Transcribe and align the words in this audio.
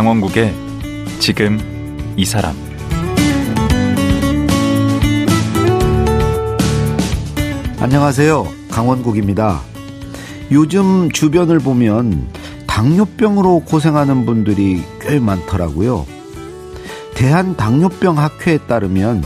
강원국의 0.00 0.54
지금 1.18 1.58
이 2.16 2.24
사람 2.24 2.56
안녕하세요. 7.78 8.48
강원국입니다. 8.70 9.60
요즘 10.52 11.10
주변을 11.10 11.58
보면 11.58 12.28
당뇨병으로 12.66 13.60
고생하는 13.66 14.24
분들이 14.24 14.82
꽤 15.02 15.20
많더라고요. 15.20 16.06
대한당뇨병 17.14 18.16
학회에 18.16 18.56
따르면 18.66 19.22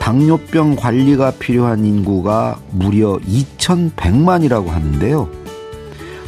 당뇨병 0.00 0.74
관리가 0.74 1.30
필요한 1.38 1.84
인구가 1.84 2.58
무려 2.72 3.18
2,100만이라고 3.18 4.66
하는데요. 4.66 5.30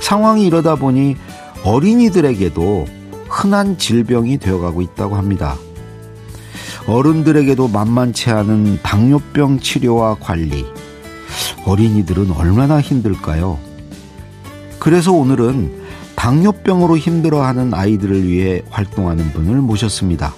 상황이 0.00 0.46
이러다 0.46 0.76
보니 0.76 1.16
어린이들에게도 1.64 2.99
흔한 3.40 3.78
질병이 3.78 4.36
되어가고 4.36 4.82
있다고 4.82 5.16
합니다. 5.16 5.56
어른들에게도 6.86 7.68
만만치 7.68 8.28
않은 8.30 8.80
당뇨병 8.82 9.58
치료와 9.58 10.16
관리. 10.20 10.66
어린이들은 11.64 12.32
얼마나 12.32 12.82
힘들까요? 12.82 13.58
그래서 14.78 15.12
오늘은 15.12 15.80
당뇨병으로 16.16 16.98
힘들어하는 16.98 17.72
아이들을 17.72 18.28
위해 18.28 18.60
활동하는 18.68 19.32
분을 19.32 19.62
모셨습니다. 19.62 20.34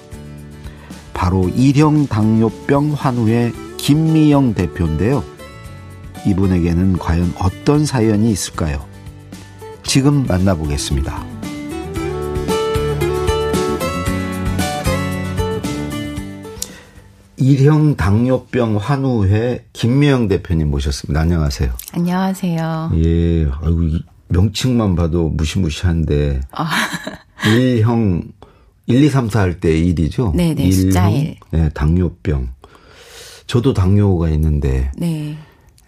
바로 1.13 1.49
일형 1.49 2.07
당뇨병 2.07 2.93
환우의 2.93 3.53
김미영 3.79 4.55
대표인데요. 4.55 5.25
이분에게는 6.25 6.99
과연 6.99 7.35
어떤 7.41 7.85
사연이 7.85 8.31
있을까요? 8.31 8.85
지금 9.83 10.25
만나보겠습니다. 10.29 11.32
일형 17.43 17.97
당뇨병 17.97 18.77
환우회 18.77 19.67
김미영 19.73 20.29
대표님 20.29 20.71
모셨습니다. 20.71 21.21
안녕하세요. 21.23 21.73
안녕하세요. 21.93 22.93
예, 22.95 23.47
아이고, 23.61 23.99
명칭만 24.29 24.95
봐도 24.95 25.29
무시무시한데. 25.29 26.41
아. 26.53 26.71
일형 27.49 28.23
1, 28.87 29.03
2, 29.03 29.09
3, 29.09 29.29
4 29.29 29.41
할때 29.41 29.77
일이죠? 29.77 30.33
네네, 30.37 30.63
일 30.63 30.73
숫자 30.73 31.11
1. 31.11 31.37
네, 31.51 31.69
당뇨병. 31.71 32.51
저도 33.49 33.75
당뇨가 33.75 34.29
있는데. 34.31 34.93
네. 34.97 35.37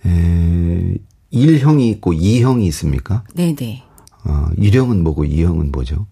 에, 0.04 0.94
1형이 1.32 1.88
있고 1.92 2.12
2형이 2.12 2.64
있습니까? 2.66 3.22
네네. 3.32 3.84
어, 4.24 4.48
1형은 4.58 5.02
뭐고 5.02 5.24
2형은 5.24 5.70
뭐죠? 5.70 6.06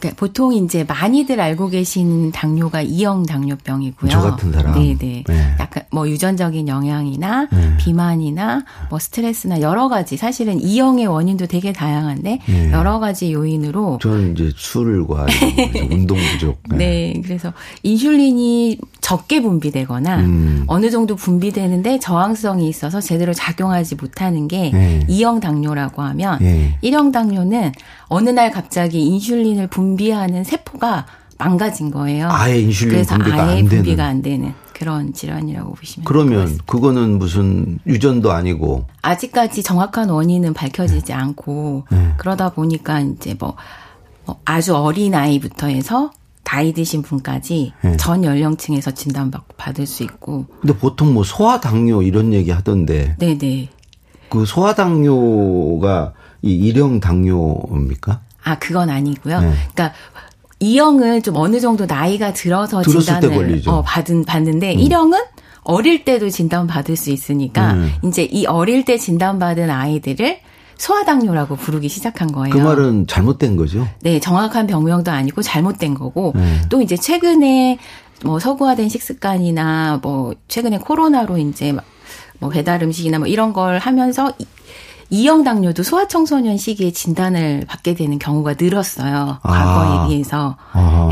그러니까 0.00 0.18
보통 0.18 0.54
이제 0.54 0.82
많이들 0.84 1.40
알고 1.40 1.68
계신 1.68 2.32
당뇨가 2.32 2.80
이형 2.80 3.24
당뇨병이고요. 3.26 4.10
저 4.10 4.20
같은 4.22 4.50
사람. 4.50 4.72
네네. 4.72 5.24
네. 5.26 5.54
약간 5.60 5.84
뭐 5.92 6.08
유전적인 6.08 6.66
영향이나 6.66 7.48
네. 7.52 7.76
비만이나 7.78 8.64
뭐 8.88 8.98
스트레스나 8.98 9.60
여러 9.60 9.88
가지 9.88 10.16
사실은 10.16 10.60
이형의 10.60 11.06
원인도 11.06 11.46
되게 11.46 11.72
다양한데 11.72 12.40
네. 12.46 12.72
여러 12.72 12.98
가지 12.98 13.32
요인으로 13.32 13.98
저는 14.00 14.32
이제 14.32 14.50
술과 14.56 15.26
운동 15.90 16.16
부족. 16.32 16.60
네. 16.70 16.76
네. 16.76 17.22
그래서 17.22 17.52
인슐린이 17.82 18.78
적게 19.00 19.42
분비되거나 19.42 20.16
음. 20.20 20.64
어느 20.66 20.90
정도 20.90 21.16
분비되는데 21.16 21.98
저항성이 21.98 22.68
있어서 22.68 23.00
제대로 23.00 23.34
작용하지 23.34 23.96
못하는 23.96 24.48
게 24.48 24.70
네. 24.70 25.04
이형 25.08 25.40
당뇨라고 25.40 26.00
하면 26.02 26.38
네. 26.40 26.78
1형 26.82 27.12
당뇨는 27.12 27.72
어느 28.10 28.28
날 28.28 28.50
갑자기 28.50 29.06
인슐린을 29.06 29.68
분비하는 29.68 30.42
세포가 30.44 31.06
망가진 31.38 31.90
거예요. 31.90 32.28
아예 32.30 32.60
인슐린 32.60 32.90
그래서 32.90 33.14
분비가 33.14 33.44
아예 33.44 33.58
안 33.60 33.64
분비가 33.66 34.04
안 34.04 34.20
되는 34.20 34.52
그런 34.74 35.12
질환이라고 35.12 35.74
보시면 35.74 36.04
그러면 36.04 36.58
그거는 36.66 37.18
무슨 37.18 37.78
유전도 37.86 38.32
아니고 38.32 38.86
아직까지 39.02 39.62
정확한 39.62 40.10
원인은 40.10 40.54
밝혀지지 40.54 41.06
네. 41.06 41.12
않고 41.12 41.84
네. 41.90 42.14
그러다 42.16 42.50
보니까 42.50 43.00
이제 43.00 43.36
뭐, 43.38 43.54
뭐 44.26 44.40
아주 44.44 44.74
어린 44.74 45.14
아이부터 45.14 45.68
해서 45.68 46.10
나이 46.42 46.72
드신 46.72 47.02
분까지 47.02 47.72
네. 47.80 47.96
전 47.96 48.24
연령층에서 48.24 48.90
진단받고 48.90 49.54
받을 49.56 49.86
수 49.86 50.02
있고. 50.02 50.46
근데 50.60 50.76
보통 50.76 51.14
뭐 51.14 51.22
소아당뇨 51.22 52.02
이런 52.02 52.32
얘기 52.32 52.50
하던데. 52.50 53.14
네네. 53.20 53.68
그 54.30 54.44
소아당뇨가 54.44 56.12
이 56.42 56.52
일형 56.52 57.00
당뇨입니까? 57.00 58.20
아, 58.42 58.58
그건 58.58 58.90
아니고요. 58.90 59.40
네. 59.40 59.52
그러니까 59.74 59.92
이형은 60.60 61.22
좀 61.22 61.36
어느 61.36 61.60
정도 61.60 61.86
나이가 61.86 62.32
들어서 62.32 62.82
진단을 62.82 63.62
어, 63.66 63.82
받은 63.82 64.24
받는데 64.24 64.74
음. 64.74 64.78
1형은 64.78 65.24
어릴 65.62 66.04
때도 66.04 66.30
진단 66.30 66.66
받을 66.66 66.96
수 66.96 67.10
있으니까 67.10 67.72
음. 67.72 67.92
이제 68.04 68.24
이 68.24 68.46
어릴 68.46 68.84
때 68.84 68.98
진단 68.98 69.38
받은 69.38 69.70
아이들을 69.70 70.40
소아당뇨라고 70.76 71.56
부르기 71.56 71.88
시작한 71.88 72.32
거예요. 72.32 72.54
그 72.54 72.58
말은 72.58 73.06
잘못된 73.06 73.56
거죠? 73.56 73.86
네, 74.00 74.18
정확한 74.18 74.66
병명도 74.66 75.10
아니고 75.10 75.42
잘못된 75.42 75.94
거고 75.94 76.32
네. 76.34 76.60
또 76.70 76.80
이제 76.80 76.96
최근에 76.96 77.78
뭐 78.24 78.38
서구화된 78.38 78.88
식습관이나 78.88 80.00
뭐 80.02 80.34
최근에 80.48 80.78
코로나로 80.78 81.38
이제 81.38 81.74
뭐 82.38 82.48
배달 82.50 82.82
음식이나 82.82 83.18
뭐 83.18 83.26
이런 83.26 83.52
걸 83.52 83.78
하면서 83.78 84.32
이형 85.10 85.42
당뇨도 85.42 85.82
소아청소년 85.82 86.56
시기에 86.56 86.92
진단을 86.92 87.64
받게 87.68 87.94
되는 87.94 88.18
경우가 88.18 88.54
늘었어요. 88.58 89.38
아. 89.42 89.50
과거에 89.50 89.98
아. 89.98 90.06
비해서. 90.06 90.56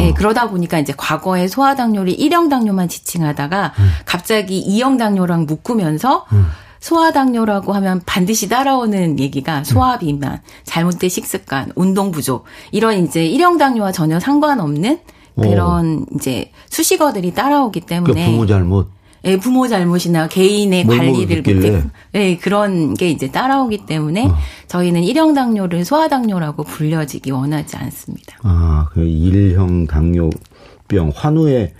예, 0.00 0.12
그러다 0.12 0.48
보니까 0.48 0.78
이제 0.78 0.94
과거에 0.96 1.48
소아당뇨를 1.48 2.14
1형 2.16 2.48
당뇨만 2.48 2.88
지칭하다가 2.88 3.74
음. 3.78 3.90
갑자기 4.04 4.64
2형 4.66 4.98
당뇨랑 4.98 5.46
묶으면서 5.46 6.26
음. 6.32 6.46
소아당뇨라고 6.80 7.72
하면 7.72 8.00
반드시 8.06 8.48
따라오는 8.48 9.18
얘기가 9.18 9.64
소아비만, 9.64 10.40
잘못된 10.64 11.10
식습관, 11.10 11.72
운동 11.74 12.12
부족 12.12 12.44
이런 12.70 13.04
이제 13.04 13.20
1형 13.28 13.58
당뇨와 13.58 13.90
전혀 13.90 14.20
상관없는 14.20 15.00
그런 15.40 16.06
오. 16.10 16.16
이제 16.16 16.52
수식어들이 16.68 17.32
따라오기 17.32 17.80
때문에 17.82 18.26
그 18.26 18.30
부모 18.30 18.46
잘못 18.46 18.88
예, 19.24 19.36
부모 19.36 19.66
잘못이나 19.68 20.28
개인의 20.28 20.86
관리를 20.86 21.42
못해 21.42 21.82
예, 22.14 22.36
그런 22.36 22.94
게 22.94 23.10
이제 23.10 23.30
따라오기 23.30 23.86
때문에 23.86 24.26
어. 24.26 24.36
저희는 24.68 25.02
1형 25.02 25.34
당뇨를 25.34 25.84
소아 25.84 26.08
당뇨라고 26.08 26.62
불려지기 26.64 27.30
원하지 27.32 27.76
않습니다. 27.76 28.36
아, 28.42 28.86
그 28.92 29.00
1형 29.00 29.88
당뇨병 29.88 31.12
환우에 31.14 31.74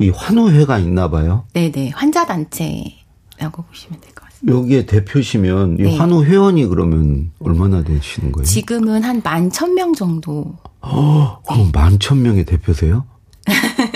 이 0.00 0.08
환우회가 0.10 0.78
있나 0.78 1.08
봐요? 1.10 1.44
네, 1.52 1.70
네. 1.70 1.90
환자 1.94 2.26
단체라고 2.26 3.62
보시면 3.68 4.00
될 4.00 4.12
것 4.14 4.24
같습니다. 4.24 4.58
여기에 4.58 4.86
대표시면 4.86 5.76
이 5.78 5.82
네. 5.82 5.96
환우 5.98 6.24
회원이 6.24 6.66
그러면 6.66 7.30
얼마나 7.40 7.82
되시는 7.84 8.32
거예요? 8.32 8.44
지금은 8.46 9.04
한 9.04 9.20
만 9.22 9.50
천 9.50 9.74
명 9.74 9.92
정도. 9.94 10.56
어, 10.80 11.40
그럼 11.46 11.70
만천 11.72 12.22
명의 12.22 12.44
대표세요? 12.44 13.04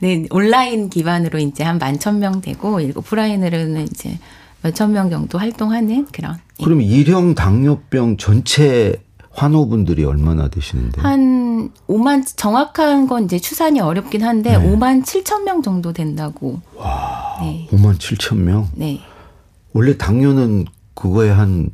네, 0.00 0.26
온라인 0.30 0.88
기반으로 0.90 1.38
이제 1.38 1.64
한 1.64 1.78
만 1.78 1.98
천 1.98 2.18
명 2.20 2.40
되고, 2.40 2.78
오프라인으로는 2.96 3.82
이제 3.84 4.18
몇 4.62 4.74
천 4.74 4.92
명 4.92 5.10
정도 5.10 5.38
활동하는 5.38 6.06
그런. 6.12 6.36
예. 6.60 6.64
그럼 6.64 6.80
일형 6.82 7.34
당뇨병 7.34 8.16
전체 8.16 8.94
환호분들이 9.30 10.04
얼마나 10.04 10.48
되시는데? 10.48 11.00
한 11.00 11.70
5만, 11.88 12.24
정확한 12.36 13.06
건 13.08 13.24
이제 13.24 13.38
추산이 13.38 13.80
어렵긴 13.80 14.22
한데, 14.22 14.56
네. 14.56 14.64
5만 14.76 15.02
7천 15.04 15.42
명 15.42 15.60
정도 15.62 15.92
된다고. 15.92 16.60
와. 16.76 17.36
네. 17.40 17.66
5만 17.72 17.98
7천 17.98 18.36
명? 18.36 18.68
네. 18.74 19.00
원래 19.72 19.96
당뇨는 19.98 20.66
그거에 20.94 21.30
한 21.30 21.70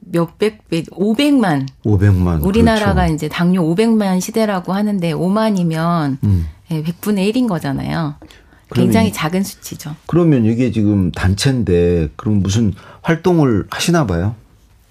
몇백 0.00 0.68
배, 0.68 0.82
500만. 0.82 1.66
500만. 1.84 2.44
우리나라가 2.44 2.94
그렇죠. 2.94 3.14
이제 3.14 3.28
당뇨 3.28 3.62
500만 3.62 4.20
시대라고 4.20 4.72
하는데 4.72 5.12
5만이면 5.14 6.18
음. 6.24 6.46
100분의 6.82 7.32
1인 7.32 7.48
거잖아요. 7.48 8.14
굉장히 8.74 9.12
작은 9.12 9.42
수치죠. 9.42 9.94
그러면 10.06 10.46
이게 10.46 10.70
지금 10.72 11.12
단체인데 11.12 12.08
그럼 12.16 12.40
무슨 12.42 12.72
활동을 13.02 13.66
하시나 13.70 14.06
봐요? 14.06 14.34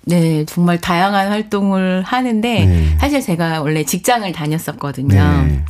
네, 0.05 0.45
정말 0.45 0.79
다양한 0.79 1.29
활동을 1.29 2.03
하는데 2.03 2.65
네. 2.65 2.97
사실 2.99 3.21
제가 3.21 3.61
원래 3.61 3.83
직장을 3.83 4.31
다녔었거든요. 4.31 5.07
네. 5.15 5.65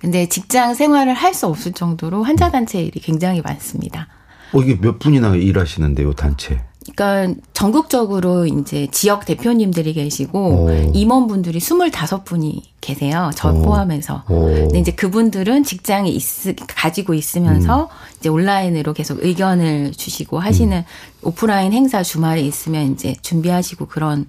근데 0.00 0.28
직장 0.28 0.74
생활을 0.74 1.14
할 1.14 1.34
수 1.34 1.46
없을 1.46 1.72
정도로 1.72 2.22
환자 2.24 2.50
단체 2.50 2.80
일이 2.82 3.00
굉장히 3.00 3.40
많습니다. 3.40 4.08
어, 4.52 4.60
이게 4.60 4.78
몇 4.80 4.98
분이나 4.98 5.34
일하시는데요, 5.34 6.12
단체? 6.14 6.60
그러니까 6.92 7.40
전국적으로 7.52 8.46
이제 8.46 8.86
지역 8.90 9.24
대표님들이 9.24 9.94
계시고 9.94 10.38
오. 10.38 10.90
임원분들이 10.92 11.58
25분이 11.58 12.62
계세요. 12.80 13.30
저 13.34 13.52
오. 13.52 13.62
포함해서. 13.62 14.24
오. 14.28 14.46
근데 14.46 14.78
이제 14.78 14.92
그분들은 14.92 15.64
직장에 15.64 16.10
있, 16.10 16.22
가지고 16.68 17.14
있으면서 17.14 17.84
음. 17.84 17.88
이제 18.18 18.28
온라인으로 18.28 18.92
계속 18.92 19.24
의견을 19.24 19.92
주시고 19.92 20.38
하시는 20.38 20.76
음. 20.76 20.84
오프라인 21.22 21.72
행사 21.72 22.02
주말에 22.02 22.42
있으면 22.42 22.92
이제 22.92 23.14
준비하시고 23.22 23.86
그런 23.86 24.26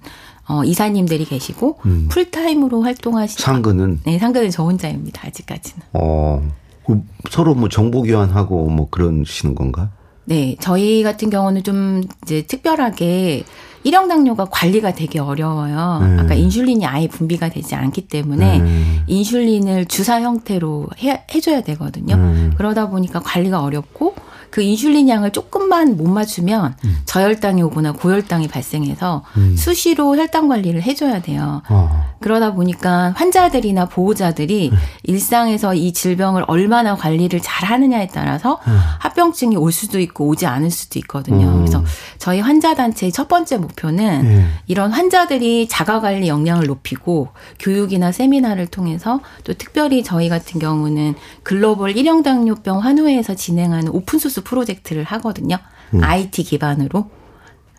어, 0.48 0.64
이사님들이 0.64 1.24
계시고 1.24 1.78
음. 1.86 2.08
풀타임으로 2.10 2.82
활동하시 2.82 3.42
상근은 3.42 4.00
네, 4.04 4.18
상근은 4.18 4.50
저 4.50 4.62
혼자입니다. 4.62 5.26
아직까지는. 5.26 5.86
어그 5.92 7.02
서로 7.30 7.54
뭐 7.54 7.68
정보 7.68 8.02
교환하고 8.02 8.68
뭐 8.70 8.88
그러시는 8.88 9.54
건가? 9.54 9.90
네, 10.26 10.56
저희 10.60 11.02
같은 11.02 11.30
경우는 11.30 11.62
좀 11.62 12.02
이제 12.22 12.42
특별하게 12.42 13.44
일형 13.84 14.08
당뇨가 14.08 14.46
관리가 14.46 14.94
되게 14.94 15.20
어려워요. 15.20 16.00
음. 16.02 16.18
아까 16.18 16.34
인슐린이 16.34 16.84
아예 16.84 17.06
분비가 17.06 17.48
되지 17.50 17.76
않기 17.76 18.08
때문에 18.08 18.58
음. 18.58 19.04
인슐린을 19.06 19.84
주사 19.86 20.20
형태로 20.20 20.88
해, 20.98 21.22
해줘야 21.32 21.60
되거든요. 21.60 22.16
음. 22.16 22.52
그러다 22.58 22.90
보니까 22.90 23.20
관리가 23.20 23.62
어렵고 23.62 24.16
그 24.50 24.62
인슐린 24.62 25.08
양을 25.08 25.32
조금만 25.32 25.96
못 25.96 26.08
맞추면 26.08 26.74
음. 26.84 26.98
저혈당이 27.04 27.62
오거나 27.62 27.92
고혈당이 27.92 28.48
발생해서 28.48 29.24
수시로 29.56 30.16
혈당 30.16 30.48
관리를 30.48 30.82
해줘야 30.82 31.22
돼요. 31.22 31.62
어. 31.68 32.06
그러다 32.20 32.54
보니까 32.54 33.12
환자들이나 33.16 33.86
보호자들이 33.86 34.70
네. 34.72 34.78
일상에서 35.04 35.74
이 35.74 35.92
질병을 35.92 36.44
얼마나 36.48 36.96
관리를 36.96 37.40
잘 37.40 37.68
하느냐에 37.68 38.08
따라서 38.08 38.58
네. 38.66 38.72
합병증이 39.00 39.56
올 39.56 39.72
수도 39.72 40.00
있고 40.00 40.26
오지 40.26 40.46
않을 40.46 40.70
수도 40.70 40.98
있거든요. 41.00 41.46
음. 41.46 41.58
그래서 41.58 41.84
저희 42.18 42.40
환자단체의 42.40 43.12
첫 43.12 43.28
번째 43.28 43.58
목표는 43.58 44.22
네. 44.22 44.46
이런 44.66 44.90
환자들이 44.90 45.68
자가관리 45.68 46.28
역량을 46.28 46.66
높이고 46.66 47.28
교육이나 47.58 48.12
세미나를 48.12 48.66
통해서 48.66 49.20
또 49.44 49.54
특별히 49.54 50.02
저희 50.02 50.28
같은 50.28 50.60
경우는 50.60 51.14
글로벌 51.42 51.96
일형당뇨병 51.96 52.80
환우회에서 52.80 53.34
진행하는 53.34 53.88
open 53.92 54.09
source 54.09 54.35
프로젝트를 54.42 55.04
하거든요. 55.04 55.58
음. 55.94 56.02
IT 56.02 56.42
기반으로. 56.44 57.10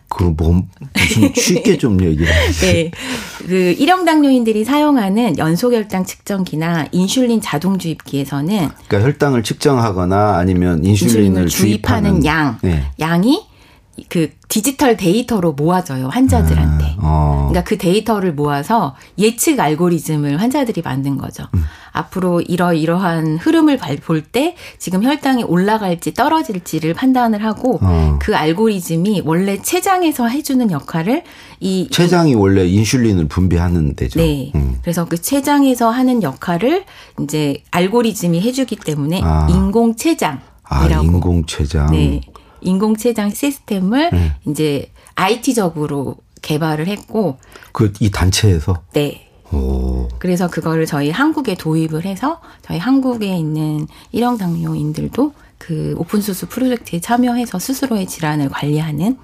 그뭐 0.09 0.33
무슨 0.33 1.33
쉽게 1.35 1.77
좀 1.77 1.99
해주세요. 1.99 2.73
네. 2.73 2.91
그 3.45 3.75
일형 3.77 4.05
당뇨인들이 4.05 4.63
사용하는 4.63 5.37
연속혈당 5.37 6.05
측정기나 6.05 6.87
인슐린 6.91 7.41
자동 7.41 7.77
주입기에서는 7.77 8.69
그러니까 8.87 9.01
혈당을 9.01 9.43
측정하거나 9.43 10.37
아니면 10.37 10.83
인슐린을 10.83 11.43
인슐린을 11.43 11.47
주입하는 11.47 12.25
양, 12.25 12.57
네. 12.61 12.83
양이 12.99 13.46
그 14.09 14.29
디지털 14.47 14.95
데이터로 14.95 15.53
모아져요 15.53 16.07
환자들한테. 16.09 16.95
어. 16.99 17.47
그러니까 17.49 17.63
그 17.63 17.77
데이터를 17.77 18.33
모아서 18.33 18.95
예측 19.17 19.59
알고리즘을 19.59 20.39
환자들이 20.39 20.81
만든 20.83 21.17
거죠. 21.17 21.45
음. 21.53 21.63
앞으로 21.91 22.41
이러이러한 22.41 23.37
흐름을 23.37 23.79
볼 24.05 24.21
때 24.31 24.55
지금 24.77 25.03
혈당이 25.03 25.43
올라갈지 25.43 26.13
떨어질지를 26.13 26.93
판단을 26.93 27.43
하고 27.43 27.79
어. 27.81 28.19
그 28.21 28.35
알고리즘이 28.35 29.23
원래 29.25 29.61
췌장에서 29.61 30.27
해주는 30.27 30.69
역할을 30.71 31.23
이 31.59 31.87
췌장이 31.91 32.35
원래 32.35 32.67
인슐린을 32.67 33.27
분비하는 33.27 33.95
데죠. 33.95 34.19
네. 34.19 34.51
음. 34.55 34.77
그래서 34.81 35.05
그 35.05 35.19
췌장에서 35.19 35.89
하는 35.89 36.21
역할을 36.23 36.83
이제 37.21 37.63
알고리즘이 37.71 38.41
해주기 38.41 38.75
때문에 38.75 39.21
아. 39.23 39.47
인공 39.49 39.95
췌장이라고. 39.95 40.41
아 40.69 40.87
인공췌장. 40.87 41.91
네. 41.91 42.21
인공췌장 42.61 43.29
시스템을 43.31 44.09
네. 44.11 44.35
이제 44.47 44.91
IT적으로 45.15 46.17
개발을 46.41 46.87
했고, 46.87 47.37
그 47.71 47.91
이 47.99 48.09
단체에서. 48.11 48.81
네. 48.93 49.27
오. 49.51 50.07
그래서 50.19 50.49
그거를 50.49 50.85
저희 50.85 51.09
한국에 51.09 51.55
도입을 51.55 52.05
해서 52.05 52.41
저희 52.61 52.77
한국에 52.79 53.35
있는 53.37 53.87
일형 54.11 54.37
당뇨인들도 54.37 55.33
그 55.57 55.95
open 55.97 56.18
source 56.18 56.49
프로젝트에 56.49 56.99
참여해서 56.99 57.57
스스로의 57.57 58.07
질환을 58.07 58.49
관리하는 58.49 59.17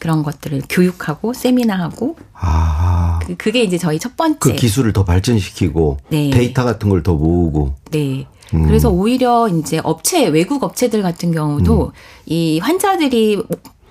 그런 0.00 0.22
것들을 0.22 0.62
교육하고 0.68 1.32
세미나하고 1.34 2.16
아. 2.32 3.20
그, 3.22 3.36
그게 3.36 3.62
이제 3.62 3.78
저희 3.78 3.98
첫 3.98 4.16
번째. 4.16 4.38
그 4.40 4.54
기술을 4.54 4.92
더 4.92 5.04
발전시키고 5.04 5.98
네. 6.08 6.30
데이터 6.30 6.64
같은 6.64 6.88
걸 6.88 7.02
더 7.02 7.14
모으고. 7.14 7.74
네. 7.92 8.26
음. 8.54 8.66
그래서 8.66 8.90
오히려 8.90 9.48
이제 9.48 9.80
업체, 9.82 10.26
외국 10.28 10.62
업체들 10.62 11.02
같은 11.02 11.32
경우도 11.32 11.86
음. 11.86 11.90
이 12.26 12.58
환자들이 12.60 13.42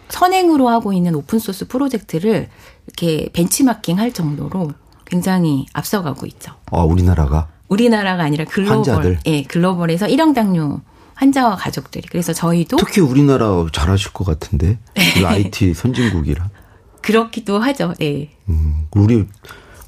선행으로 0.10 0.70
하고 0.70 0.94
있는 0.94 1.16
오픈 1.16 1.40
소스 1.40 1.68
프로젝트를 1.68 2.50
이렇게 2.88 3.30
벤치마킹 3.34 4.00
할 4.00 4.12
정도로 4.12 4.72
굉장히 5.06 5.66
앞서가고 5.74 6.26
있죠. 6.28 6.54
아 6.72 6.82
우리나라가. 6.82 7.48
우리나라가 7.68 8.24
아니라 8.24 8.46
글로벌, 8.46 8.78
환자들? 8.78 9.20
예, 9.28 9.44
글로벌에서 9.44 10.08
일형 10.08 10.34
당뇨 10.34 10.82
환자와 11.16 11.56
가족들이. 11.58 12.08
그래서 12.10 12.34
저희도 12.34 12.78
특히 12.78 13.02
우리나라 13.02 13.66
잘하실 13.72 14.14
것 14.14 14.26
같은데. 14.26 14.80
그 14.96 15.28
IT 15.28 15.74
선진국이라. 15.76 16.50
그렇기도 17.02 17.60
하죠. 17.60 17.94
예. 18.02 18.30
음, 18.50 18.88
우리 18.92 19.26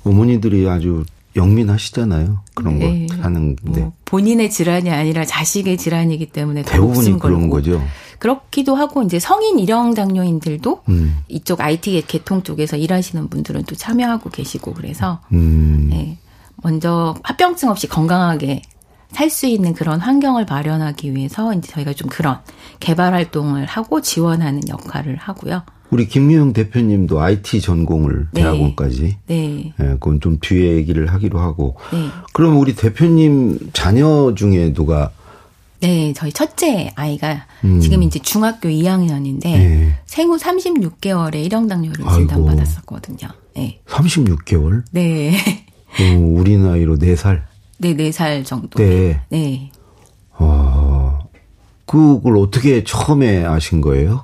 어머니들이 0.04 0.68
아주 0.70 1.06
영민하시잖아요. 1.36 2.40
그런 2.54 2.80
네. 2.80 3.08
거 3.08 3.16
하는데. 3.22 3.62
뭐 3.82 3.94
본인의 4.06 4.50
질환이 4.50 4.90
아니라 4.90 5.26
자식의 5.26 5.78
질환이기 5.78 6.28
때문에 6.28 6.64
더 6.64 6.72
대부분이 6.72 7.20
그런 7.20 7.50
걸고. 7.50 7.50
거죠. 7.50 7.82
그렇기도 8.20 8.76
하고 8.76 9.02
이제 9.04 9.20
성인 9.20 9.58
일형 9.58 9.94
당뇨인들도 9.94 10.84
음. 10.90 11.18
이쪽 11.28 11.62
IT 11.62 12.04
계통 12.08 12.44
쪽에서 12.44 12.78
일하시는 12.78 13.30
분들은 13.30 13.64
또 13.64 13.76
참여하고 13.76 14.30
계시고 14.30 14.74
그래서 14.74 15.22
음. 15.32 15.88
네, 15.90 16.18
먼저 16.58 17.16
합병증 17.24 17.70
없이 17.70 17.88
건강하게 17.88 18.62
살 19.12 19.30
수 19.30 19.46
있는 19.46 19.74
그런 19.74 20.00
환경을 20.00 20.46
마련하기 20.46 21.14
위해서 21.16 21.54
이제 21.54 21.70
저희가 21.72 21.94
좀 21.94 22.08
그런 22.10 22.40
개발 22.80 23.14
활동을 23.14 23.66
하고 23.66 24.02
지원하는 24.02 24.62
역할을 24.70 25.18
하고요. 25.18 25.64
우리 25.92 26.08
김미영 26.08 26.54
대표님도 26.54 27.20
IT 27.22 27.60
전공을 27.62 28.28
네. 28.32 28.42
대학원까지. 28.42 29.18
네. 29.28 29.74
예, 29.80 29.84
그건 30.00 30.22
좀 30.22 30.38
뒤에 30.42 30.76
얘기를 30.78 31.08
하기로 31.08 31.40
하고. 31.40 31.76
네. 31.92 32.08
그럼 32.34 32.58
우리 32.60 32.74
대표님 32.76 33.72
자녀 33.74 34.34
중에 34.34 34.72
누가 34.74 35.12
네, 35.82 36.14
저희 36.16 36.32
첫째 36.32 36.92
아이가 36.96 37.46
음. 37.66 37.80
지금 37.82 38.04
이제 38.04 38.20
중학교 38.20 38.70
2학년인데 38.70 39.44
네. 39.44 39.98
생후 40.06 40.38
36개월에 40.38 41.44
일형 41.44 41.68
당뇨를 41.68 42.08
아이고. 42.08 42.20
진단받았었거든요. 42.28 43.30
네. 43.56 43.82
36개월? 43.88 44.84
네. 44.92 45.36
어, 46.00 46.18
우리 46.20 46.58
나이로 46.58 47.00
4살 47.00 47.42
네, 47.80 47.96
4살 47.96 48.46
정도. 48.46 48.78
때, 48.78 49.20
네. 49.30 49.72
어, 50.38 51.20
그걸 51.86 52.38
어떻게 52.38 52.84
처음에 52.84 53.44
아신 53.44 53.82
거예요? 53.82 54.24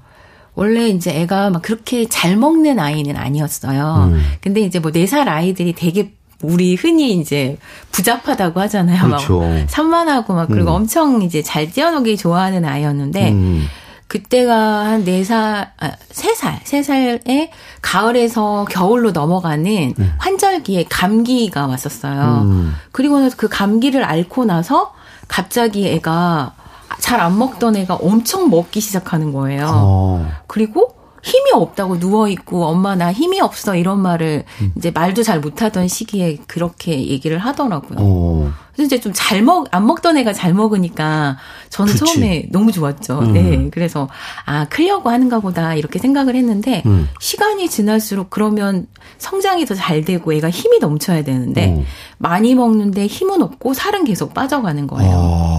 원래 0.57 0.87
이제 0.87 1.11
애가 1.11 1.51
막 1.51 1.61
그렇게 1.61 2.09
잘 2.09 2.35
먹는 2.35 2.79
아이는 2.79 3.15
아니었어요. 3.15 4.09
음. 4.11 4.21
근데 4.41 4.61
이제 4.61 4.79
뭐 4.79 4.89
4살 4.89 5.27
아이들이 5.27 5.73
되게 5.73 6.13
우리 6.41 6.73
흔히 6.73 7.13
이제 7.13 7.59
부잡하다고 7.91 8.59
하잖아요. 8.61 9.03
그렇죠. 9.05 9.39
막 9.41 9.69
산만하고 9.69 10.33
막 10.33 10.47
그리고 10.47 10.71
엄청 10.71 11.21
이제 11.21 11.43
잘 11.43 11.69
뛰어노기 11.69 12.17
좋아하는 12.17 12.65
아이였는데 12.65 13.31
음. 13.33 13.67
그때가 14.07 14.55
한 14.55 15.05
4살, 15.05 15.69
아, 15.77 15.91
3살, 16.11 16.63
3살에 16.63 17.49
가을에서 17.83 18.65
겨울로 18.67 19.11
넘어가는 19.11 19.93
환절기에 20.17 20.85
감기가 20.89 21.67
왔었어요. 21.67 22.15
네. 22.15 22.49
음. 22.49 22.73
그리고 22.91 23.19
나서 23.19 23.35
그 23.37 23.47
감기를 23.47 24.03
앓고 24.03 24.45
나서 24.45 24.95
갑자기 25.27 25.87
애가 25.87 26.53
잘 26.99 27.19
안 27.19 27.37
먹던 27.37 27.75
애가 27.75 27.95
엄청 27.95 28.49
먹기 28.49 28.79
시작하는 28.81 29.31
거예요. 29.33 29.65
어. 29.73 30.27
그리고 30.47 30.95
힘이 31.23 31.51
없다고 31.53 31.99
누워 31.99 32.29
있고 32.29 32.65
엄마 32.65 32.95
나 32.95 33.11
힘이 33.11 33.41
없어 33.41 33.75
이런 33.75 33.99
말을 34.01 34.45
음. 34.61 34.71
이제 34.77 34.91
말도 34.91 35.23
잘 35.23 35.39
못하던 35.39 35.87
시기에 35.87 36.37
그렇게 36.47 37.07
얘기를 37.07 37.37
하더라고요. 37.39 37.97
어. 37.99 38.51
그래서 38.73 38.85
이제 38.85 38.99
좀 39.01 39.11
잘 39.13 39.41
먹, 39.41 39.67
안 39.71 39.87
먹던 39.87 40.17
애가 40.17 40.33
잘 40.33 40.53
먹으니까 40.53 41.37
저는 41.69 41.93
그치. 41.93 42.05
처음에 42.05 42.45
너무 42.51 42.71
좋았죠. 42.71 43.19
음. 43.19 43.33
네. 43.33 43.69
그래서, 43.71 44.07
아, 44.45 44.67
크려고 44.69 45.09
하는가 45.09 45.39
보다 45.39 45.73
이렇게 45.73 45.97
생각을 45.97 46.35
했는데, 46.35 46.83
음. 46.85 47.09
시간이 47.19 47.67
지날수록 47.69 48.29
그러면 48.29 48.85
성장이 49.17 49.65
더 49.65 49.73
잘 49.73 50.05
되고 50.05 50.31
애가 50.31 50.51
힘이 50.51 50.77
넘쳐야 50.79 51.23
되는데, 51.23 51.73
어. 51.75 51.83
많이 52.19 52.53
먹는데 52.53 53.07
힘은 53.07 53.41
없고 53.41 53.73
살은 53.73 54.03
계속 54.05 54.35
빠져가는 54.35 54.85
거예요. 54.87 55.11
아. 55.15 55.56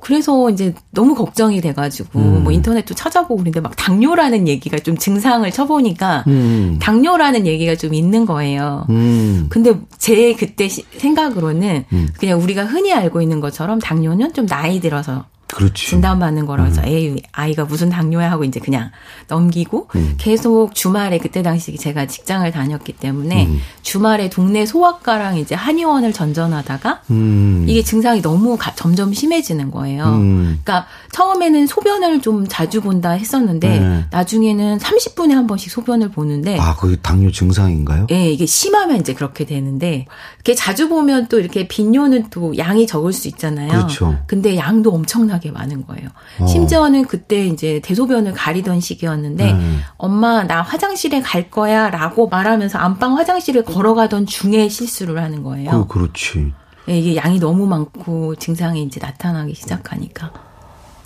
그래서 0.00 0.50
이제 0.50 0.74
너무 0.90 1.14
걱정이 1.14 1.60
돼가지고, 1.60 2.18
음. 2.18 2.42
뭐 2.44 2.52
인터넷도 2.52 2.94
찾아보고 2.94 3.36
그런데 3.38 3.60
막 3.60 3.76
당뇨라는 3.76 4.48
얘기가 4.48 4.78
좀 4.78 4.96
증상을 4.96 5.50
쳐보니까, 5.50 6.24
음. 6.26 6.78
당뇨라는 6.80 7.46
얘기가 7.46 7.74
좀 7.74 7.94
있는 7.94 8.26
거예요. 8.26 8.86
음. 8.90 9.46
근데 9.50 9.74
제 9.98 10.32
그때 10.34 10.68
시- 10.68 10.84
생각으로는 10.96 11.84
음. 11.92 12.08
그냥 12.18 12.40
우리가 12.42 12.64
흔히 12.64 12.92
알고 12.92 13.22
있는 13.22 13.40
것처럼 13.40 13.78
당뇨는 13.78 14.32
좀 14.34 14.46
나이 14.46 14.80
들어서 14.80 15.26
그렇지. 15.48 15.86
진단받는 15.86 16.46
거라서 16.46 16.82
에이 16.84 17.22
아이가 17.32 17.64
무슨 17.64 17.88
당뇨야 17.90 18.30
하고 18.30 18.44
이제 18.44 18.60
그냥 18.60 18.90
넘기고 19.28 19.88
계속 20.18 20.74
주말에 20.74 21.18
그때 21.18 21.42
당시 21.42 21.76
제가 21.76 22.06
직장을 22.06 22.50
다녔기 22.50 22.92
때문에 22.94 23.48
주말에 23.82 24.28
동네 24.30 24.66
소아과랑 24.66 25.38
이제 25.38 25.54
한의원을 25.54 26.12
전전하다가 26.12 27.02
음. 27.10 27.64
이게 27.68 27.82
증상이 27.82 28.22
너무 28.22 28.56
가- 28.56 28.74
점점 28.74 29.12
심해지는 29.12 29.70
거예요. 29.70 30.04
음. 30.04 30.60
그러니까 30.64 30.86
처음에는 31.12 31.66
소변을 31.66 32.20
좀 32.20 32.46
자주 32.48 32.80
본다 32.80 33.10
했었는데 33.10 33.78
네. 33.80 34.04
나중에는 34.10 34.78
30분에 34.78 35.32
한 35.32 35.46
번씩 35.46 35.70
소변을 35.70 36.10
보는데 36.10 36.58
아, 36.58 36.76
그게 36.76 36.96
당뇨 36.96 37.30
증상인가요? 37.30 38.06
예, 38.10 38.30
이게 38.30 38.46
심하면 38.46 38.98
이제 39.00 39.14
그렇게 39.14 39.44
되는데, 39.44 40.06
이렇게 40.36 40.54
자주 40.54 40.88
보면 40.88 41.28
또 41.28 41.38
이렇게 41.40 41.66
빈뇨는 41.68 42.28
또 42.30 42.56
양이 42.58 42.86
적을 42.86 43.12
수 43.12 43.28
있잖아요. 43.28 43.68
그렇죠. 43.68 44.18
근데 44.26 44.56
양도 44.56 44.92
엄청나 44.92 45.37
게 45.40 45.50
많은 45.50 45.86
거예요. 45.86 46.08
어. 46.40 46.46
심지어는 46.46 47.06
그때 47.06 47.46
이제 47.46 47.80
대소변을 47.82 48.32
가리던 48.32 48.80
시기였는데, 48.80 49.52
음. 49.52 49.80
엄마, 49.96 50.44
나 50.44 50.62
화장실에 50.62 51.20
갈 51.20 51.50
거야 51.50 51.90
라고 51.90 52.28
말하면서 52.28 52.78
안방 52.78 53.16
화장실을 53.16 53.64
걸어가던 53.64 54.26
중에 54.26 54.68
실수를 54.68 55.22
하는 55.22 55.42
거예요. 55.42 55.70
그, 55.70 55.86
그렇지. 55.86 56.52
예, 56.88 56.98
이게 56.98 57.16
양이 57.16 57.38
너무 57.38 57.66
많고 57.66 58.36
증상이 58.36 58.82
이제 58.82 58.98
나타나기 59.00 59.54
시작하니까. 59.54 60.32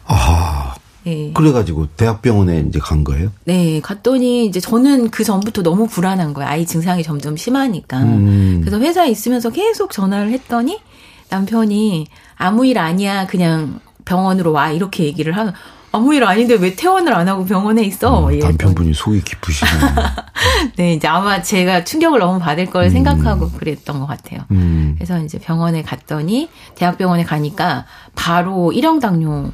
아, 0.05 0.75
예. 1.07 1.33
그래가지고 1.33 1.89
대학병원에 1.97 2.65
이제 2.69 2.79
간 2.79 3.03
거예요? 3.03 3.31
네, 3.45 3.81
갔더니 3.81 4.47
이제 4.47 4.61
저는 4.61 5.11
그 5.11 5.25
전부터 5.25 5.63
너무 5.63 5.87
불안한 5.89 6.35
거예요. 6.35 6.49
아이 6.49 6.65
증상이 6.65 7.03
점점 7.03 7.37
심하니까. 7.37 7.99
음. 8.03 8.61
그래서 8.61 8.79
회사에 8.79 9.11
있으면서 9.11 9.51
계속 9.51 9.91
전화를 9.91 10.31
했더니 10.31 10.81
남편이 11.29 12.07
아무 12.37 12.67
일 12.67 12.79
아니야. 12.79 13.27
그냥 13.27 13.81
병원으로 14.05 14.53
와. 14.53 14.71
이렇게 14.71 15.05
얘기를 15.05 15.37
하면 15.37 15.53
아무 15.95 16.15
일 16.15 16.25
아닌데 16.25 16.55
왜 16.55 16.75
퇴원을 16.75 17.13
안 17.13 17.29
하고 17.29 17.45
병원에 17.45 17.83
있어? 17.85 18.25
음, 18.27 18.33
이랬더니. 18.33 18.53
남편분이 18.53 18.95
속이 18.95 19.21
깊으시네. 19.23 19.71
네, 20.77 20.95
이제 20.95 21.07
아마 21.07 21.43
제가 21.43 21.85
충격을 21.85 22.19
너무 22.19 22.39
받을 22.39 22.67
걸 22.67 22.89
생각하고 22.91 23.51
그랬던 23.51 24.01
것 24.01 24.07
같아요. 24.07 24.41
음. 24.53 24.95
그래서 24.97 25.19
이제 25.23 25.39
병원에 25.39 25.83
갔더니 25.83 26.49
대학병원에 26.77 27.25
가니까 27.25 27.85
바로 28.15 28.73
일형 28.73 29.01
당뇨인 29.01 29.53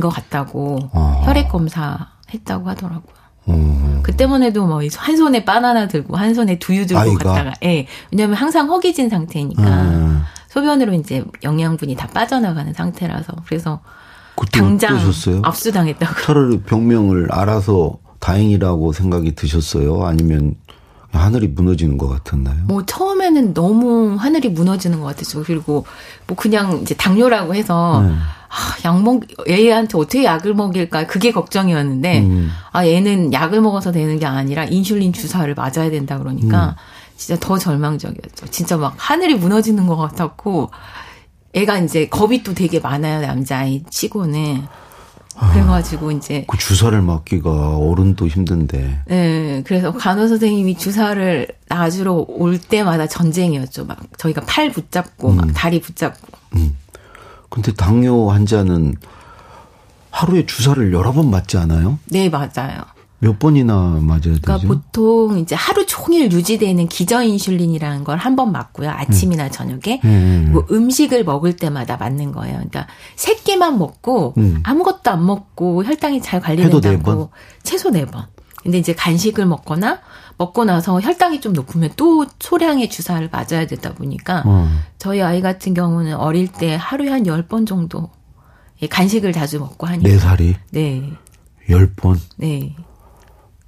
것 0.00 0.08
같다고 0.08 0.78
아. 0.92 1.22
혈액 1.24 1.48
검사 1.48 2.08
했다고 2.32 2.68
하더라고요. 2.68 3.12
어. 3.46 4.00
그때만 4.04 4.44
해도 4.44 4.64
뭐 4.66 4.82
한 4.96 5.16
손에 5.16 5.44
바나나 5.44 5.88
들고 5.88 6.16
한 6.16 6.32
손에 6.32 6.60
두유 6.60 6.86
들고 6.86 7.00
아이가? 7.00 7.32
갔다가 7.32 7.52
예. 7.64 7.86
왜냐면 8.12 8.36
항상 8.36 8.68
허기진 8.70 9.08
상태니까 9.08 9.62
음. 9.62 10.11
소변으로 10.52 10.92
이제 10.92 11.24
영양분이 11.42 11.96
다 11.96 12.06
빠져나가는 12.08 12.70
상태라서 12.74 13.32
그래서 13.46 13.80
그때 14.36 14.60
당장 14.60 14.96
어떠셨어요? 14.96 15.40
압수당했다고. 15.44 16.20
차라리 16.20 16.60
병명을 16.60 17.32
알아서 17.32 17.98
다행이라고 18.20 18.92
생각이 18.92 19.34
드셨어요? 19.34 20.04
아니면 20.04 20.54
하늘이 21.10 21.48
무너지는 21.48 21.96
것 21.96 22.08
같았나요? 22.08 22.64
뭐 22.66 22.84
처음에는 22.84 23.54
너무 23.54 24.16
하늘이 24.16 24.50
무너지는 24.50 25.00
것 25.00 25.06
같았죠. 25.06 25.42
그리고 25.42 25.86
뭐 26.26 26.36
그냥 26.36 26.80
이제 26.82 26.94
당뇨라고 26.94 27.54
해서 27.54 28.02
네. 28.06 28.12
아, 28.12 28.76
약 28.84 29.02
먹, 29.02 29.22
얘한테 29.48 29.96
어떻게 29.96 30.24
약을 30.24 30.52
먹일까 30.52 31.06
그게 31.06 31.32
걱정이었는데 31.32 32.20
음. 32.20 32.50
아 32.72 32.86
얘는 32.86 33.32
약을 33.32 33.62
먹어서 33.62 33.92
되는 33.92 34.18
게 34.18 34.26
아니라 34.26 34.64
인슐린 34.64 35.14
주사를 35.14 35.54
맞아야 35.54 35.90
된다 35.90 36.16
음. 36.16 36.20
그러니까 36.20 36.76
진짜 37.22 37.38
더 37.38 37.56
절망적이었죠. 37.56 38.48
진짜 38.48 38.76
막 38.76 38.94
하늘이 38.96 39.36
무너지는 39.36 39.86
것 39.86 39.96
같았고 39.96 40.72
애가 41.52 41.78
이제 41.78 42.08
겁이 42.08 42.42
또 42.42 42.52
되게 42.52 42.80
많아요 42.80 43.20
남자아이 43.20 43.84
치고는 43.88 44.66
그래가지고 45.52 46.10
이제 46.10 46.44
그 46.48 46.58
주사를 46.58 47.00
맞기가 47.00 47.78
어른도 47.78 48.26
힘든데. 48.26 49.02
네, 49.06 49.62
그래서 49.64 49.92
간호 49.92 50.26
선생님이 50.26 50.76
주사를 50.76 51.46
놔주러 51.68 52.24
올 52.28 52.58
때마다 52.58 53.06
전쟁이었죠. 53.06 53.86
막 53.86 54.00
저희가 54.18 54.42
팔 54.42 54.72
붙잡고 54.72 55.30
음. 55.30 55.36
막 55.36 55.48
다리 55.54 55.80
붙잡고. 55.80 56.26
근데 57.48 57.72
당뇨 57.72 58.30
환자는 58.30 58.96
하루에 60.10 60.44
주사를 60.44 60.92
여러 60.92 61.12
번 61.12 61.30
맞지 61.30 61.56
않아요? 61.56 61.98
네, 62.06 62.28
맞아요. 62.28 62.82
몇 63.22 63.38
번이나 63.38 63.98
맞아야 64.00 64.20
되죠? 64.20 64.40
그러니까 64.42 64.66
보통 64.66 65.38
이제 65.38 65.54
하루 65.54 65.86
종일 65.86 66.32
유지되는 66.32 66.88
기저 66.88 67.22
인슐린이라는 67.22 68.02
걸 68.02 68.18
한 68.18 68.34
번 68.34 68.50
맞고요. 68.50 68.90
아침이나 68.90 69.48
저녁에. 69.48 70.00
음. 70.04 70.50
뭐 70.52 70.66
음식을 70.70 71.22
먹을 71.24 71.54
때마다 71.54 71.96
맞는 71.96 72.32
거예요. 72.32 72.54
그러니까 72.54 72.88
세 73.14 73.36
끼만 73.36 73.78
먹고 73.78 74.34
음. 74.38 74.58
아무것도 74.64 75.08
안 75.10 75.24
먹고 75.24 75.84
혈당이 75.84 76.20
잘 76.20 76.40
해도 76.40 76.50
네 76.50 76.60
번? 76.62 76.80
관리된다고 76.80 77.30
최소 77.62 77.90
네 77.90 78.04
번. 78.06 78.26
근데 78.60 78.78
이제 78.78 78.92
간식을 78.92 79.46
먹거나 79.46 80.00
먹고 80.38 80.64
나서 80.64 81.00
혈당이 81.00 81.40
좀 81.40 81.52
높으면 81.52 81.90
또 81.96 82.26
소량의 82.40 82.90
주사를 82.90 83.28
맞아야 83.30 83.66
되다 83.68 83.92
보니까 83.94 84.42
어. 84.46 84.68
저희 84.98 85.22
아이 85.22 85.40
같은 85.40 85.74
경우는 85.74 86.16
어릴 86.16 86.48
때 86.48 86.74
하루에 86.74 87.10
한열번 87.10 87.66
정도 87.66 88.10
예, 88.82 88.88
간식을 88.88 89.32
자주 89.32 89.60
먹고 89.60 89.86
하니까. 89.86 90.08
네 90.08 90.18
살이 90.18 90.56
네. 90.72 91.12
열 91.70 91.92
번. 91.94 92.18
네. 92.36 92.74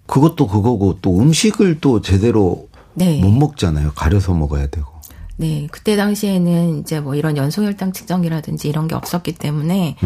그것도 0.06 0.46
그거고 0.46 0.98
또 1.00 1.18
음식을 1.18 1.80
또 1.80 2.00
제대로 2.00 2.68
네. 2.94 3.20
못 3.20 3.30
먹잖아요. 3.30 3.92
가려서 3.94 4.34
먹어야 4.34 4.66
되고. 4.68 4.86
네, 5.36 5.66
그때 5.70 5.96
당시에는 5.96 6.80
이제 6.80 7.00
뭐 7.00 7.14
이런 7.16 7.36
연소혈당 7.36 7.92
측정기라든지 7.92 8.68
이런 8.68 8.86
게 8.86 8.94
없었기 8.94 9.32
때문에 9.32 9.96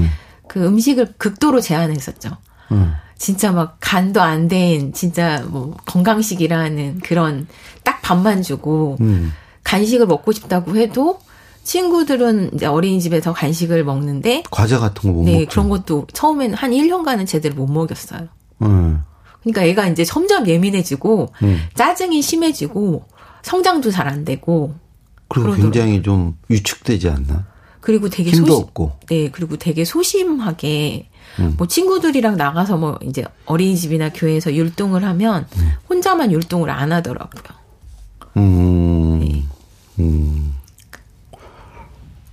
그 0.46 0.64
음식을 0.64 1.14
극도로 1.18 1.60
제한했었죠. 1.60 2.30
음. 2.72 2.92
진짜 3.18 3.52
막 3.52 3.76
간도 3.80 4.22
안 4.22 4.48
된 4.48 4.92
진짜 4.92 5.44
뭐 5.48 5.76
건강식이라는 5.84 7.00
그런 7.00 7.46
딱 7.82 8.00
밥만 8.00 8.42
주고 8.42 8.96
음. 9.00 9.32
간식을 9.64 10.06
먹고 10.06 10.32
싶다고 10.32 10.76
해도 10.76 11.18
친구들은 11.64 12.52
이제 12.54 12.64
어린이집에서 12.64 13.34
간식을 13.34 13.84
먹는데 13.84 14.44
과자 14.50 14.78
같은 14.78 15.10
거못 15.12 15.24
네, 15.26 15.32
먹죠. 15.40 15.48
그런 15.50 15.68
것도 15.68 16.06
처음에는 16.14 16.54
한 16.54 16.70
1년간은 16.70 17.26
제대로 17.26 17.56
못 17.56 17.66
먹였어요. 17.66 18.28
음. 18.62 19.02
그러니까 19.42 19.64
애가 19.64 19.88
이제 19.88 20.04
점점 20.04 20.46
예민해지고 20.46 21.32
음. 21.42 21.60
짜증이 21.74 22.22
심해지고 22.22 23.04
성장도 23.42 23.90
잘 23.90 24.08
안 24.08 24.24
되고 24.24 24.74
그리고 25.28 25.50
그러더라고요. 25.50 25.70
굉장히 25.72 26.02
좀 26.02 26.36
위축되지 26.48 27.08
않나? 27.10 27.46
그리고 27.80 28.08
되게 28.08 28.30
힘도 28.30 28.52
소심, 28.52 28.64
없고. 28.64 28.92
네, 29.08 29.30
그리고 29.30 29.56
되게 29.56 29.84
소심하게 29.84 31.08
음. 31.38 31.54
뭐 31.56 31.66
친구들이랑 31.66 32.36
나가서 32.36 32.76
뭐 32.76 32.98
이제 33.02 33.24
어린이집이나 33.46 34.10
교회에서 34.12 34.52
율동을 34.54 35.04
하면 35.04 35.46
음. 35.56 35.72
혼자만 35.88 36.32
율동을 36.32 36.70
안 36.70 36.92
하더라고요. 36.92 37.42
음. 38.36 39.20
네. 39.20 39.44
음. 40.00 40.54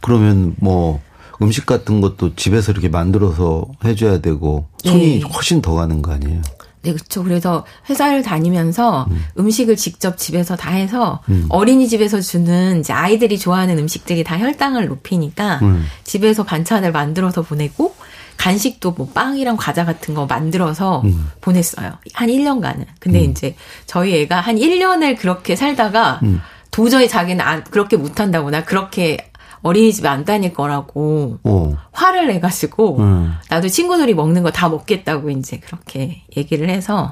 그러면 0.01 0.55
뭐 0.59 1.01
음식 1.41 1.65
같은 1.65 1.99
것도 2.01 2.35
집에서 2.35 2.71
이렇게 2.71 2.89
만들어서 2.89 3.65
해줘야 3.83 4.19
되고 4.19 4.67
손이 4.83 5.19
네. 5.19 5.21
훨씬 5.21 5.61
더 5.61 5.73
가는 5.73 6.01
거 6.01 6.11
아니에요? 6.13 6.41
네, 6.85 6.93
그렇죠. 6.93 7.23
그래서 7.23 7.65
회사를 7.89 8.21
다니면서 8.21 9.07
음. 9.37 9.49
식을 9.49 9.75
직접 9.75 10.17
집에서 10.17 10.55
다 10.55 10.71
해서 10.71 11.21
음. 11.29 11.47
어린이집에서 11.49 12.21
주는 12.21 12.79
이제 12.79 12.93
아이들이 12.93 13.39
좋아하는 13.39 13.79
음식들이 13.79 14.23
다 14.23 14.37
혈당을 14.37 14.87
높이니까 14.87 15.59
음. 15.63 15.85
집에서 16.03 16.43
반찬을 16.43 16.91
만들어서 16.91 17.41
보내고 17.41 17.95
간식도 18.37 18.91
뭐 18.91 19.09
빵이랑 19.13 19.57
과자 19.57 19.85
같은 19.85 20.13
거 20.13 20.27
만들어서 20.27 21.01
음. 21.05 21.31
보냈어요. 21.41 21.93
한 22.13 22.29
1년간은. 22.29 22.85
근데 22.99 23.21
이제 23.21 23.55
저희 23.87 24.21
애가 24.21 24.41
한 24.41 24.57
1년을 24.57 25.17
그렇게 25.17 25.55
살다가 25.55 26.19
음. 26.21 26.41
도저히 26.69 27.07
자기는 27.07 27.43
안, 27.43 27.63
그렇게 27.63 27.97
못한다고 27.97 28.51
나 28.51 28.63
그렇게 28.63 29.31
어린이집에 29.65 30.07
안 30.07 30.25
다닐 30.25 30.53
거라고 30.53 31.39
어. 31.43 31.75
화를 31.91 32.27
내가지고 32.27 32.97
음. 32.99 33.33
나도 33.49 33.67
친구들이 33.67 34.13
먹는 34.13 34.43
거 34.43 34.51
다 34.51 34.69
먹겠다고 34.69 35.31
이제 35.31 35.57
그렇게 35.59 36.21
얘기를 36.37 36.69
해서 36.69 37.11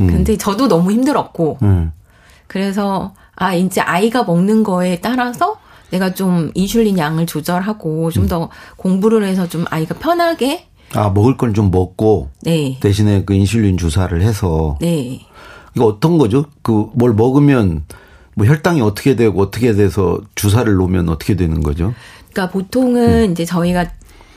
음. 0.00 0.08
근데 0.08 0.36
저도 0.36 0.66
너무 0.66 0.90
힘들었고 0.90 1.58
음. 1.62 1.92
그래서 2.48 3.14
아 3.36 3.54
이제 3.54 3.80
아이가 3.80 4.24
먹는 4.24 4.64
거에 4.64 5.00
따라서 5.00 5.56
내가 5.90 6.14
좀 6.14 6.50
인슐린 6.54 6.98
양을 6.98 7.26
조절하고 7.26 8.06
음. 8.06 8.10
좀더 8.10 8.50
공부를 8.76 9.24
해서 9.24 9.48
좀 9.48 9.64
아이가 9.70 9.94
편하게 9.94 10.66
아 10.94 11.10
먹을 11.10 11.36
걸좀 11.36 11.70
먹고 11.70 12.30
네. 12.42 12.76
대신에 12.80 13.24
그 13.24 13.34
인슐린 13.34 13.76
주사를 13.78 14.20
해서 14.20 14.78
네. 14.80 15.20
이거 15.76 15.86
어떤 15.86 16.18
거죠? 16.18 16.46
그 16.62 16.88
뭘 16.94 17.14
먹으면 17.14 17.84
뭐 18.34 18.46
혈당이 18.46 18.80
어떻게 18.80 19.16
되고 19.16 19.40
어떻게 19.40 19.74
돼서 19.74 20.20
주사를 20.34 20.72
놓으면 20.72 21.08
어떻게 21.08 21.36
되는 21.36 21.62
거죠? 21.62 21.94
그러니까 22.32 22.52
보통은 22.52 23.32
이제 23.32 23.44
저희가 23.44 23.86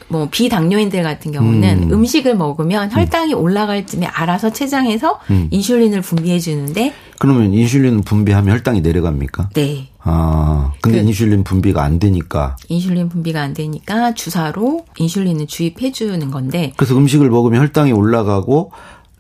뭐 0.10 0.30
비당뇨인들 0.32 1.04
같은 1.04 1.32
경우는 1.32 1.92
음. 1.92 2.06
식을 2.06 2.36
먹으면 2.36 2.92
혈당이 2.92 3.34
음. 3.34 3.39
올라갈 3.39 3.86
쯤에 3.86 4.06
알아서 4.06 4.51
췌장에서 4.51 5.20
음. 5.30 5.48
인슐린을 5.51 6.01
분비해 6.01 6.39
주는데 6.39 6.94
그러면 7.20 7.54
인슐린 7.54 8.01
분비하면 8.01 8.54
혈당이 8.54 8.82
내려갑니까? 8.82 9.50
네. 9.54 9.89
아, 10.00 10.72
근데 10.82 11.01
그 11.01 11.08
인슐린 11.08 11.44
분비가 11.44 11.84
안 11.84 12.00
되니까 12.00 12.56
인슐린 12.70 13.10
분비가 13.10 13.42
안 13.42 13.54
되니까 13.54 14.13
주사로 14.13 14.86
인슐린을 14.98 15.48
주입해 15.48 15.92
주는 15.92 16.32
건데 16.32 16.72
그래서 16.77 16.96
음식을 16.96 17.30
먹으면 17.30 17.60
혈당이 17.62 17.92
올라가고 17.92 18.72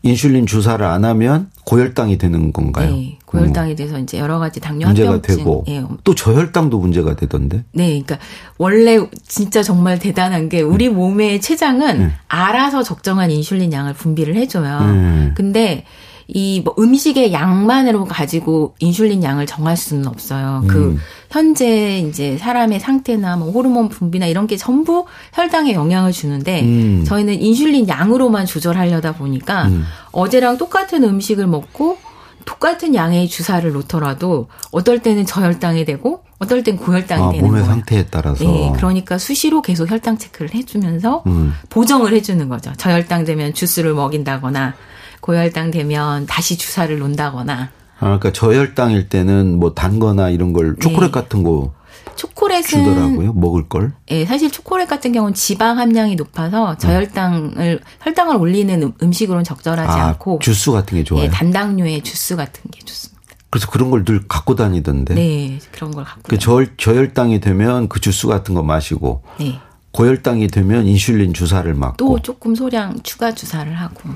인슐린 0.03 0.45
주사를 0.45 0.85
안 0.85 1.03
하면 1.05 1.49
고혈당이 1.65 2.17
되는 2.17 2.53
건가요? 2.53 2.91
네, 2.91 3.17
고혈당이 3.25 3.73
어. 3.73 3.75
돼서 3.75 3.99
이제 3.99 4.19
여러 4.19 4.39
가지 4.39 4.59
당뇨 4.59 4.87
문제가. 4.87 5.21
되고 5.21 5.65
예. 5.67 5.83
또 6.03 6.15
저혈당도 6.15 6.79
문제가 6.79 7.15
되던데. 7.15 7.63
네, 7.73 7.87
그러니까 8.01 8.19
원래 8.57 8.99
진짜 9.27 9.63
정말 9.63 9.99
대단한 9.99 10.49
게 10.49 10.61
우리 10.61 10.87
음. 10.87 10.95
몸의 10.95 11.41
췌장은 11.41 11.99
네. 11.99 12.11
알아서 12.27 12.83
적정한 12.83 13.31
인슐린 13.31 13.73
양을 13.73 13.93
분비를 13.93 14.35
해줘요. 14.35 14.79
네. 14.93 15.31
근데 15.35 15.83
이 16.29 16.61
뭐 16.63 16.75
음식의 16.77 17.31
양만으로 17.31 18.05
가지고 18.05 18.75
인슐린 18.79 19.23
양을 19.23 19.45
정할 19.45 19.77
수는 19.77 20.07
없어요. 20.07 20.63
그 20.67 20.77
음. 20.77 20.95
그 20.95 21.01
현재 21.31 21.99
이제 21.99 22.37
사람의 22.37 22.79
상태나 22.79 23.37
뭐 23.37 23.51
호르몬 23.51 23.87
분비나 23.89 24.25
이런 24.27 24.45
게 24.47 24.57
전부 24.57 25.05
혈당에 25.33 25.73
영향을 25.73 26.11
주는데 26.11 26.61
음. 26.63 27.03
저희는 27.05 27.41
인슐린 27.41 27.87
양으로만 27.87 28.45
조절하려다 28.45 29.13
보니까 29.13 29.67
음. 29.67 29.85
어제랑 30.11 30.57
똑같은 30.57 31.03
음식을 31.03 31.47
먹고 31.47 31.97
똑같은 32.45 32.95
양의 32.95 33.27
주사를 33.27 33.69
놓더라도 33.71 34.47
어떨 34.71 34.99
때는 34.99 35.25
저혈당이 35.25 35.85
되고 35.85 36.23
어떨 36.39 36.63
땐 36.63 36.77
고혈당이 36.77 37.23
아, 37.23 37.31
되는 37.31 37.45
몸의 37.45 37.61
거예요. 37.61 37.73
상태에 37.73 38.05
따라서. 38.09 38.43
네, 38.43 38.71
그러니까 38.75 39.17
수시로 39.17 39.61
계속 39.61 39.89
혈당 39.89 40.17
체크를 40.17 40.53
해주면서 40.53 41.23
음. 41.27 41.53
보정을 41.69 42.13
해주는 42.13 42.47
거죠. 42.47 42.71
저혈당 42.77 43.25
되면 43.25 43.53
주스를 43.53 43.93
먹인다거나 43.93 44.75
고혈당 45.21 45.71
되면 45.71 46.25
다시 46.25 46.57
주사를 46.57 46.97
놓는다거나. 46.97 47.69
아, 47.99 47.99
그러니까 47.99 48.31
저혈당일 48.31 49.09
때는 49.09 49.57
뭐 49.59 49.73
단거나 49.73 50.29
이런 50.29 50.53
걸 50.53 50.75
초콜릿 50.79 51.11
네. 51.11 51.11
같은 51.11 51.43
거 51.43 51.73
초콜릿은 52.15 52.83
주더라고요. 52.83 53.33
먹을 53.33 53.67
걸. 53.67 53.93
예, 54.09 54.25
사실 54.25 54.51
초콜릿 54.51 54.87
같은 54.87 55.11
경우는 55.11 55.33
지방 55.33 55.77
함량이 55.79 56.15
높아서 56.15 56.71
네. 56.73 56.77
저혈당을 56.79 57.79
혈당을 58.01 58.35
올리는 58.37 58.81
음, 58.83 58.93
음식으로는 59.01 59.43
적절하지 59.43 59.91
아, 59.99 60.07
않고 60.09 60.39
주스 60.41 60.71
같은 60.71 60.97
게 60.97 61.03
좋아요. 61.03 61.23
예, 61.23 61.29
단당류의 61.29 62.01
주스 62.03 62.35
같은 62.35 62.61
게 62.71 62.79
좋습니다. 62.85 63.17
그래서 63.49 63.67
그런 63.71 63.89
걸 63.89 64.03
늘 64.03 64.27
갖고 64.27 64.55
다니던데. 64.55 65.15
네, 65.15 65.59
그런 65.71 65.91
걸 65.91 66.03
갖고. 66.03 66.21
그 66.23 66.37
저, 66.37 66.63
저혈당이 66.77 67.39
되면 67.39 67.87
그 67.87 67.99
주스 67.99 68.27
같은 68.27 68.53
거 68.55 68.61
마시고. 68.63 69.23
네. 69.39 69.59
고혈당이 69.91 70.47
되면 70.49 70.85
인슐린 70.85 71.33
주사를 71.33 71.71
맞고. 71.73 71.95
또 71.97 72.19
조금 72.21 72.53
소량 72.55 73.01
추가 73.03 73.31
주사를 73.33 73.73
하고. 73.73 74.09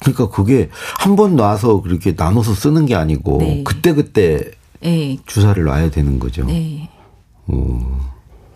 그러니까 0.00 0.28
그게 0.28 0.68
한 0.98 1.16
번 1.16 1.36
놔서 1.36 1.82
그렇게 1.82 2.14
나눠서 2.16 2.54
쓰는 2.54 2.86
게 2.86 2.94
아니고 2.94 3.38
네. 3.38 3.62
그때 3.64 3.92
그때 3.92 4.50
네. 4.80 5.18
주사를 5.26 5.62
놔야 5.62 5.90
되는 5.90 6.18
거죠. 6.18 6.44
네. 6.44 6.88
오. 7.48 7.78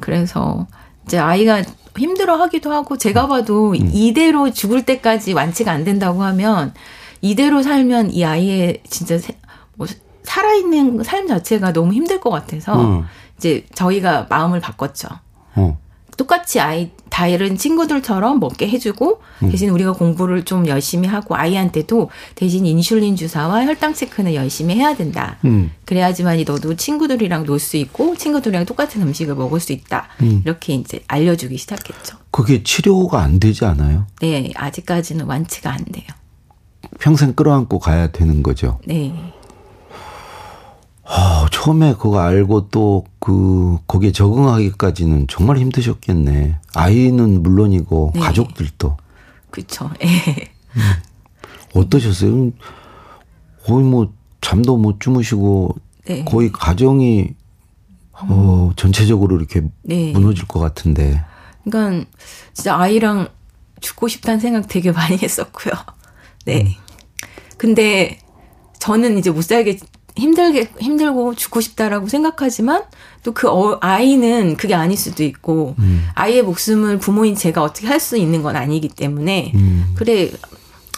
그래서 0.01 0.67
이제 1.07 1.19
아이가 1.19 1.63
힘들어하기도 1.97 2.71
하고 2.73 2.97
제가 2.99 3.27
봐도 3.27 3.71
음. 3.73 3.91
이대로 3.93 4.53
죽을 4.53 4.85
때까지 4.85 5.33
완치가 5.33 5.73
안 5.73 5.83
된다고 5.85 6.23
하면 6.23 6.73
이대로 7.21 7.63
살면 7.63 8.13
이 8.13 8.25
아이의 8.25 8.83
진짜 8.89 9.19
뭐 9.75 9.87
살아있는 10.23 11.03
삶 11.03 11.27
자체가 11.27 11.73
너무 11.73 11.93
힘들 11.93 12.21
것 12.21 12.31
같아서 12.31 12.81
음. 12.81 13.05
이제 13.39 13.67
저희가 13.75 14.27
마음을 14.31 14.61
바꿨죠. 14.61 15.09
어. 15.57 15.79
똑같이 16.17 16.61
아이 16.61 16.91
다른 17.11 17.57
친구들처럼 17.57 18.41
먹게 18.41 18.69
해주고 18.69 19.21
음. 19.43 19.51
대신 19.51 19.69
우리가 19.71 19.93
공부를 19.93 20.45
좀 20.45 20.67
열심히 20.67 21.09
하고 21.09 21.37
아이한테도 21.37 22.09
대신 22.35 22.65
인슐린 22.65 23.17
주사와 23.17 23.67
혈당 23.67 23.93
체크는 23.95 24.35
열심히 24.35 24.77
해야 24.77 24.97
된다. 24.97 25.37
음. 25.45 25.71
그래야지만이 25.85 26.45
너도 26.45 26.77
친구들이랑 26.77 27.45
놀 27.45 27.59
수 27.61 27.77
있고 27.77 28.17
친구들이랑 28.17 28.65
똑같은 28.65 29.03
음식을 29.03 29.35
먹을 29.35 29.61
수 29.61 29.73
있다. 29.73 30.09
음. 30.23 30.41
이렇게 30.45 30.73
이제 30.75 31.03
알려주기 31.09 31.59
시작했죠. 31.59 32.17
그게 32.31 32.63
치료가 32.63 33.21
안 33.21 33.39
되지 33.39 33.65
않아요? 33.67 34.07
네, 34.23 34.51
아직까지는 34.55 35.27
완치가 35.27 35.73
안 35.73 35.85
돼요. 35.85 36.07
평생 36.99 37.35
끌어안고 37.35 37.79
가야 37.81 38.13
되는 38.13 38.43
거죠. 38.43 38.79
네. 38.87 39.13
아, 41.13 41.47
처음에 41.51 41.95
그거 41.95 42.21
알고 42.21 42.69
또 42.69 43.05
그 43.21 43.79
거기에 43.87 44.13
적응하기까지는 44.13 45.27
정말 45.29 45.59
힘드셨겠네. 45.59 46.59
아이는 46.75 47.43
물론이고 47.43 48.13
네. 48.15 48.21
가족들도. 48.21 48.97
그렇죠. 49.51 49.91
음. 50.01 50.81
어떠셨어요? 51.75 52.51
거의 53.65 53.85
뭐 53.85 54.13
잠도 54.41 54.79
못 54.79 55.01
주무시고 55.01 55.77
네. 56.07 56.25
거의 56.25 56.51
가정이 56.51 57.29
어 58.13 58.73
전체적으로 58.77 59.37
이렇게 59.37 59.63
네. 59.83 60.13
무너질 60.13 60.49
것 60.49 60.59
같은데. 60.61 61.23
그러니까 61.63 62.07
진짜 62.55 62.77
아이랑 62.77 63.29
죽고 63.81 64.09
싶다는 64.09 64.41
생각 64.41 64.67
되게 64.67 64.93
많이 64.93 65.19
했었고요. 65.23 65.75
네. 66.47 66.63
음. 66.63 66.69
근데 67.59 68.19
저는 68.79 69.19
이제 69.19 69.31
못 69.31 69.43
살게 69.43 69.79
힘들게 70.17 70.71
힘들고 70.79 71.35
죽고 71.35 71.61
싶다라고 71.61 72.09
생각하지만 72.09 72.83
또그 73.23 73.49
어, 73.49 73.79
아이는 73.81 74.57
그게 74.57 74.75
아닐 74.75 74.97
수도 74.97 75.23
있고 75.23 75.75
음. 75.79 76.07
아이의 76.15 76.43
목숨을 76.43 76.99
부모인 76.99 77.35
제가 77.35 77.63
어떻게 77.63 77.87
할 77.87 78.01
수 78.01 78.17
있는 78.17 78.43
건 78.43 78.57
아니기 78.57 78.89
때문에 78.89 79.53
음. 79.55 79.95
그래 79.95 80.31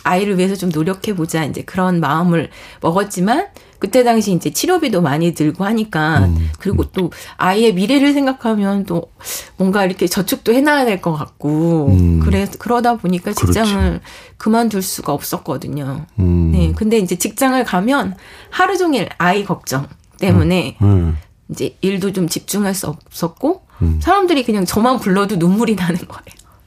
아이를 0.04 0.38
위해서 0.38 0.54
좀 0.56 0.70
노력해 0.70 1.14
보자 1.14 1.44
이제 1.44 1.62
그런 1.62 2.00
마음을 2.00 2.50
먹었지만 2.80 3.46
그때 3.82 4.04
당시 4.04 4.32
이제 4.32 4.50
치료비도 4.50 5.02
많이 5.02 5.34
들고 5.34 5.64
하니까 5.64 6.20
음. 6.26 6.50
그리고 6.60 6.84
또 6.92 7.10
아이의 7.36 7.74
미래를 7.74 8.12
생각하면 8.12 8.84
또 8.84 9.10
뭔가 9.56 9.84
이렇게 9.84 10.06
저축도 10.06 10.52
해놔야 10.54 10.84
될 10.84 11.00
것 11.02 11.14
같고 11.14 11.88
음. 11.88 12.20
그래 12.20 12.46
그러다 12.60 12.94
보니까 12.96 13.32
직장을 13.32 13.74
그렇죠. 13.74 14.00
그만둘 14.36 14.82
수가 14.82 15.12
없었거든요. 15.12 16.06
음. 16.20 16.52
네, 16.52 16.72
근데 16.76 16.98
이제 16.98 17.16
직장을 17.16 17.64
가면 17.64 18.14
하루 18.50 18.78
종일 18.78 19.08
아이 19.18 19.44
걱정 19.44 19.88
때문에 20.20 20.76
음. 20.80 20.86
음. 20.86 21.18
이제 21.48 21.76
일도 21.80 22.12
좀 22.12 22.28
집중할 22.28 22.72
수 22.76 22.86
없었고 22.86 23.62
음. 23.82 23.98
사람들이 24.00 24.44
그냥 24.44 24.64
저만 24.64 25.00
불러도 25.00 25.36
눈물이 25.36 25.74
나는 25.74 25.96
거예요. 25.96 26.22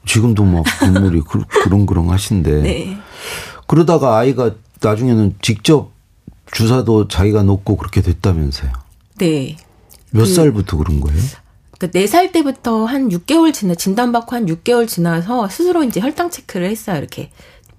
지금도 0.05 0.43
막 0.43 0.65
눈물이 0.83 1.21
그렁그렁 1.63 2.11
하신데. 2.11 2.61
네. 2.61 2.97
그러다가 3.67 4.17
아이가 4.17 4.51
나중에는 4.81 5.35
직접 5.41 5.94
주사도 6.51 7.07
자기가 7.07 7.43
놓고 7.43 7.77
그렇게 7.77 8.01
됐다면서요. 8.01 8.71
네. 9.17 9.57
몇 10.11 10.23
그, 10.23 10.33
살부터 10.33 10.77
그런 10.77 10.99
거예요? 10.99 11.19
그러니까 11.77 11.99
4살 11.99 12.31
때부터 12.31 12.85
한 12.85 13.09
6개월 13.09 13.53
지나 13.53 13.75
진단받고 13.75 14.35
한 14.35 14.45
6개월 14.45 14.87
지나서 14.87 15.49
스스로 15.49 15.83
이제 15.83 15.99
혈당 15.99 16.29
체크를 16.29 16.69
했어요. 16.69 16.97
이렇게 16.97 17.31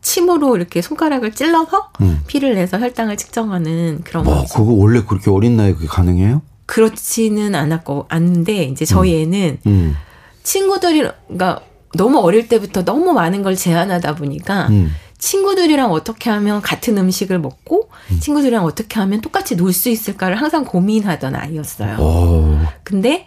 침으로 0.02 0.57
이렇게 0.57 0.83
손가락을 0.83 1.33
찔러서 1.33 1.90
음. 2.00 2.20
피를 2.26 2.55
내서 2.55 2.79
혈당을 2.79 3.16
측정하는 3.16 4.02
그런 4.05 4.24
뭐, 4.24 4.42
거죠. 4.42 4.55
그거 4.55 4.72
원래 4.72 5.02
그렇게 5.02 5.31
어린 5.31 5.57
나이에 5.57 5.72
그게 5.74 5.87
가능해요? 5.87 6.42
그렇지는 6.66 7.55
않았고 7.55 8.07
않는데 8.09 8.64
이제 8.64 8.85
저희 8.85 9.14
음. 9.24 9.35
애는 9.35 9.59
음. 9.66 9.96
친구들이 10.42 11.02
그러니까 11.26 11.61
너무 11.94 12.18
어릴 12.18 12.48
때부터 12.48 12.85
너무 12.85 13.12
많은 13.12 13.42
걸 13.42 13.57
제한하다 13.57 14.16
보니까 14.16 14.68
음. 14.68 14.92
친구들이랑 15.18 15.90
어떻게 15.92 16.31
하면 16.31 16.61
같은 16.62 16.96
음식을 16.98 17.38
먹고 17.38 17.88
음. 18.11 18.20
친구들이랑 18.20 18.64
어떻게 18.64 19.00
하면 19.00 19.20
똑같이 19.20 19.57
놀 19.57 19.72
수 19.72 19.88
있을까를 19.88 20.37
항상 20.37 20.64
고민하던 20.64 21.35
아이였어요. 21.35 21.98
오. 21.98 22.59
근데 22.85 23.26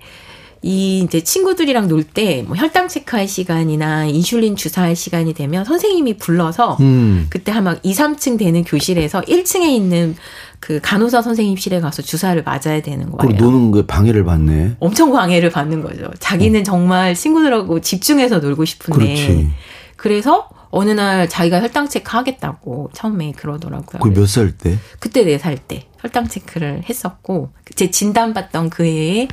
이 0.61 0.99
이제 1.05 1.21
친구들이랑 1.23 1.87
놀 1.87 2.03
때 2.03 2.43
뭐 2.45 2.55
혈당 2.57 2.89
체크할 2.89 3.27
시간이나 3.29 4.05
인슐린 4.05 4.55
주사할 4.57 4.95
시간이 4.95 5.33
되면 5.33 5.63
선생님이 5.63 6.17
불러서 6.17 6.75
음. 6.81 7.27
그때 7.29 7.51
한막 7.53 7.79
2, 7.83 7.93
3층 7.93 8.37
되는 8.37 8.63
교실에서 8.65 9.21
1층에 9.21 9.63
있는 9.69 10.15
그 10.59 10.79
간호사 10.83 11.21
선생님실에 11.21 11.79
가서 11.79 12.01
주사를 12.01 12.41
맞아야 12.43 12.81
되는 12.81 13.09
거예요. 13.09 13.17
그리고 13.19 13.45
노는 13.45 13.71
게 13.71 13.85
방해를 13.87 14.25
받네. 14.25 14.75
엄청 14.79 15.13
방해를 15.13 15.49
받는 15.49 15.81
거죠. 15.81 16.11
자기는 16.19 16.59
어. 16.59 16.63
정말 16.63 17.15
친구들하고 17.15 17.79
집중해서 17.79 18.39
놀고 18.39 18.65
싶은데. 18.65 18.99
그렇지. 19.05 19.49
그래서 19.95 20.49
어느 20.71 20.91
날 20.91 21.27
자기가 21.27 21.61
혈당 21.61 21.89
체크 21.89 22.15
하겠다고 22.15 22.91
처음에 22.93 23.31
그러더라고요. 23.31 24.01
그 24.01 24.09
몇 24.09 24.25
살 24.27 24.51
때? 24.51 24.77
그때 24.99 25.23
네 25.23 25.37
살 25.37 25.57
때 25.57 25.87
혈당 25.99 26.27
체크를 26.27 26.83
했었고 26.87 27.49
제 27.75 27.89
진단 27.91 28.33
받던 28.33 28.69
그 28.69 28.83
해에 28.83 29.27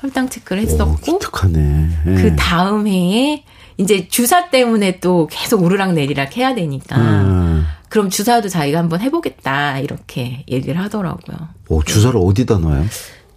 혈당 0.00 0.28
체크를 0.30 0.62
했었고 0.62 0.92
오, 0.92 0.96
기특하네. 0.96 1.88
예. 2.06 2.14
그 2.14 2.34
다음 2.36 2.86
해에 2.86 3.44
이제 3.76 4.08
주사 4.08 4.48
때문에 4.50 5.00
또 5.00 5.26
계속 5.30 5.62
오르락 5.62 5.92
내리락 5.94 6.36
해야 6.36 6.54
되니까 6.54 6.96
음. 6.98 7.66
그럼 7.88 8.08
주사도 8.08 8.48
자기가 8.48 8.78
한번 8.78 9.00
해보겠다 9.00 9.78
이렇게 9.80 10.44
얘기를 10.48 10.80
하더라고요. 10.80 11.36
오 11.68 11.82
주사를 11.82 12.18
네. 12.18 12.26
어디다 12.26 12.58
놔요? 12.58 12.84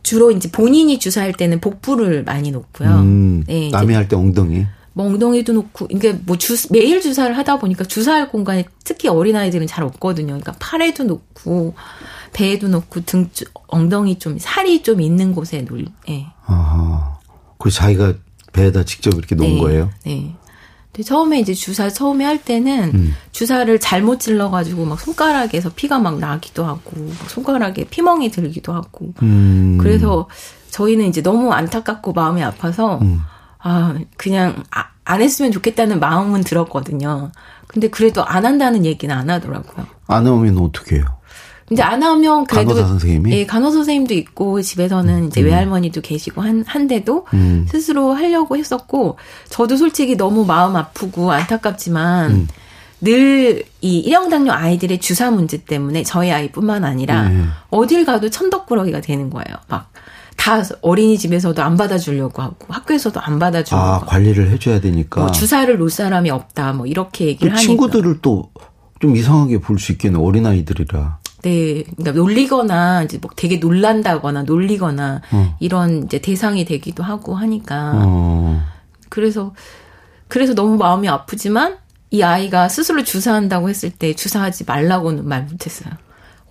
주로 0.04 0.32
이제 0.32 0.50
본인이 0.52 1.00
주사할 1.00 1.34
때는 1.34 1.60
복부를 1.62 2.24
많이 2.24 2.52
놓고요. 2.52 2.90
음, 2.90 3.44
네, 3.48 3.70
남이 3.70 3.94
할 3.94 4.08
때 4.08 4.16
엉덩이. 4.18 4.66
뭐 4.94 5.08
엉덩이도 5.08 5.54
놓고 5.54 5.88
이게 5.90 6.14
뭐 6.14 6.38
주, 6.38 6.56
매일 6.72 7.02
주사를 7.02 7.36
하다 7.36 7.58
보니까 7.58 7.84
주사할 7.84 8.30
공간이 8.30 8.66
특히 8.84 9.10
어린 9.10 9.36
아이들은 9.36 9.68
잘 9.68 9.84
없거든요. 9.84 10.28
그러니까 10.28 10.54
팔에도 10.60 11.04
놓고 11.04 11.74
배에도 12.32 12.68
놓고 12.68 13.02
등 13.02 13.30
엉덩이 13.68 14.20
좀 14.20 14.38
살이 14.40 14.84
좀 14.84 15.02
있는 15.02 15.34
곳에 15.34 15.64
놓. 15.66 15.86
예. 16.10 16.28
아, 16.46 17.18
그 17.58 17.72
자기가 17.72 18.14
배에다 18.54 18.84
직접 18.84 19.14
이렇게 19.16 19.36
놓은 19.36 19.56
네, 19.56 19.60
거예요? 19.60 19.90
네. 20.06 20.36
근데 20.92 21.04
처음에 21.04 21.40
이제 21.40 21.56
주사 21.56 21.90
처음에 21.90 22.24
할 22.24 22.44
때는 22.44 22.92
음. 22.94 23.16
주사를 23.32 23.80
잘못 23.80 24.20
찔러가지고 24.20 24.86
막 24.86 25.00
손가락에서 25.00 25.72
피가 25.76 25.98
막 25.98 26.20
나기도 26.20 26.66
하고 26.66 26.92
손가락에 27.30 27.86
피멍이 27.86 28.30
들기도 28.30 28.74
하고 28.74 29.12
음. 29.24 29.80
그래서 29.82 30.28
저희는 30.70 31.08
이제 31.08 31.24
너무 31.24 31.52
안타깝고 31.52 32.14
마음이 32.14 32.44
아파서 32.44 33.00
음. 33.00 33.22
아 33.64 33.96
그냥 34.18 34.64
아, 34.72 34.86
안 35.06 35.22
했으면 35.22 35.52
좋겠다는 35.52 36.00
마음은 36.00 36.42
들었거든요. 36.42 37.32
근데 37.68 37.90
그래도 37.90 38.24
안 38.24 38.46
한다는 38.46 38.86
얘기는 38.86 39.14
안 39.14 39.30
하더라고요. 39.30 39.88
안 40.08 40.28
하면 40.28 40.58
어떻게 40.60 40.98
해요? 40.98 41.06
이제 41.72 41.82
안 41.82 42.04
하면 42.04 42.46
그래도 42.46 42.70
간호사 42.70 42.88
선생님이 42.88 43.32
예, 43.32 43.46
간호사 43.46 43.78
선생님도 43.78 44.14
있고 44.16 44.62
집에서는 44.62 45.28
이제 45.28 45.42
음. 45.42 45.46
외할머니도 45.46 46.02
계시고 46.02 46.42
한 46.42 46.64
한데도 46.68 47.26
음. 47.34 47.66
스스로 47.70 48.14
하려고 48.14 48.58
했었고 48.58 49.18
저도 49.50 49.78
솔직히 49.78 50.18
너무 50.18 50.46
마음 50.46 50.76
아프고 50.76 51.32
안타깝지만 51.32 52.32
음. 52.32 52.48
늘이 53.02 53.64
일형 53.82 54.30
당뇨 54.30 54.52
아이들의 54.52 55.00
주사 55.00 55.32
문제 55.32 55.58
때문에 55.58 56.04
저희 56.04 56.32
아이뿐만 56.32 56.86
아니라 56.86 57.30
네. 57.30 57.44
어딜 57.70 58.06
가도 58.06 58.30
천덕꾸러기가 58.30 59.02
되는 59.02 59.30
거예요. 59.30 59.56
막 59.68 59.90
다 60.44 60.62
어린이집에서도 60.82 61.62
안 61.62 61.78
받아주려고 61.78 62.42
하고 62.42 62.56
학교에서도 62.68 63.20
안 63.20 63.40
받아주고 63.40 63.80
아 63.80 64.00
관리를 64.02 64.50
해줘야 64.50 64.82
되니까 64.82 65.22
뭐 65.22 65.32
주사를 65.32 65.78
놓을 65.78 65.90
사람이 65.90 66.30
없다 66.30 66.74
뭐 66.74 66.86
이렇게 66.86 67.28
얘기를 67.28 67.52
하니까 67.52 67.66
친구들을 67.66 68.20
또 68.22 68.52
좀 69.04 69.18
이상하게 69.18 69.60
볼 69.60 69.78
수 69.80 69.92
있겠네 69.92 70.18
어린 70.18 70.46
아이들이라 70.46 71.20
네, 71.42 71.84
그러니까 71.84 72.12
놀리거나 72.14 73.04
이제 73.04 73.18
뭐 73.22 73.30
되게 73.36 73.58
놀란다거나 73.58 74.44
놀리거나 74.44 75.22
어. 75.30 75.58
이런 75.60 76.04
이제 76.06 76.20
대상이 76.20 76.64
되기도 76.64 77.04
하고 77.04 77.36
하니까 77.36 77.92
어. 77.96 78.64
그래서 79.10 79.54
그래서 80.30 80.56
너무 80.56 80.78
마음이 80.78 81.10
아프지만 81.10 81.80
이 82.12 82.22
아이가 82.24 82.70
스스로 82.70 83.04
주사한다고 83.04 83.68
했을 83.68 83.90
때 83.90 84.14
주사하지 84.14 84.64
말라고는 84.64 85.28
말 85.28 85.44
못했어요. 85.44 85.94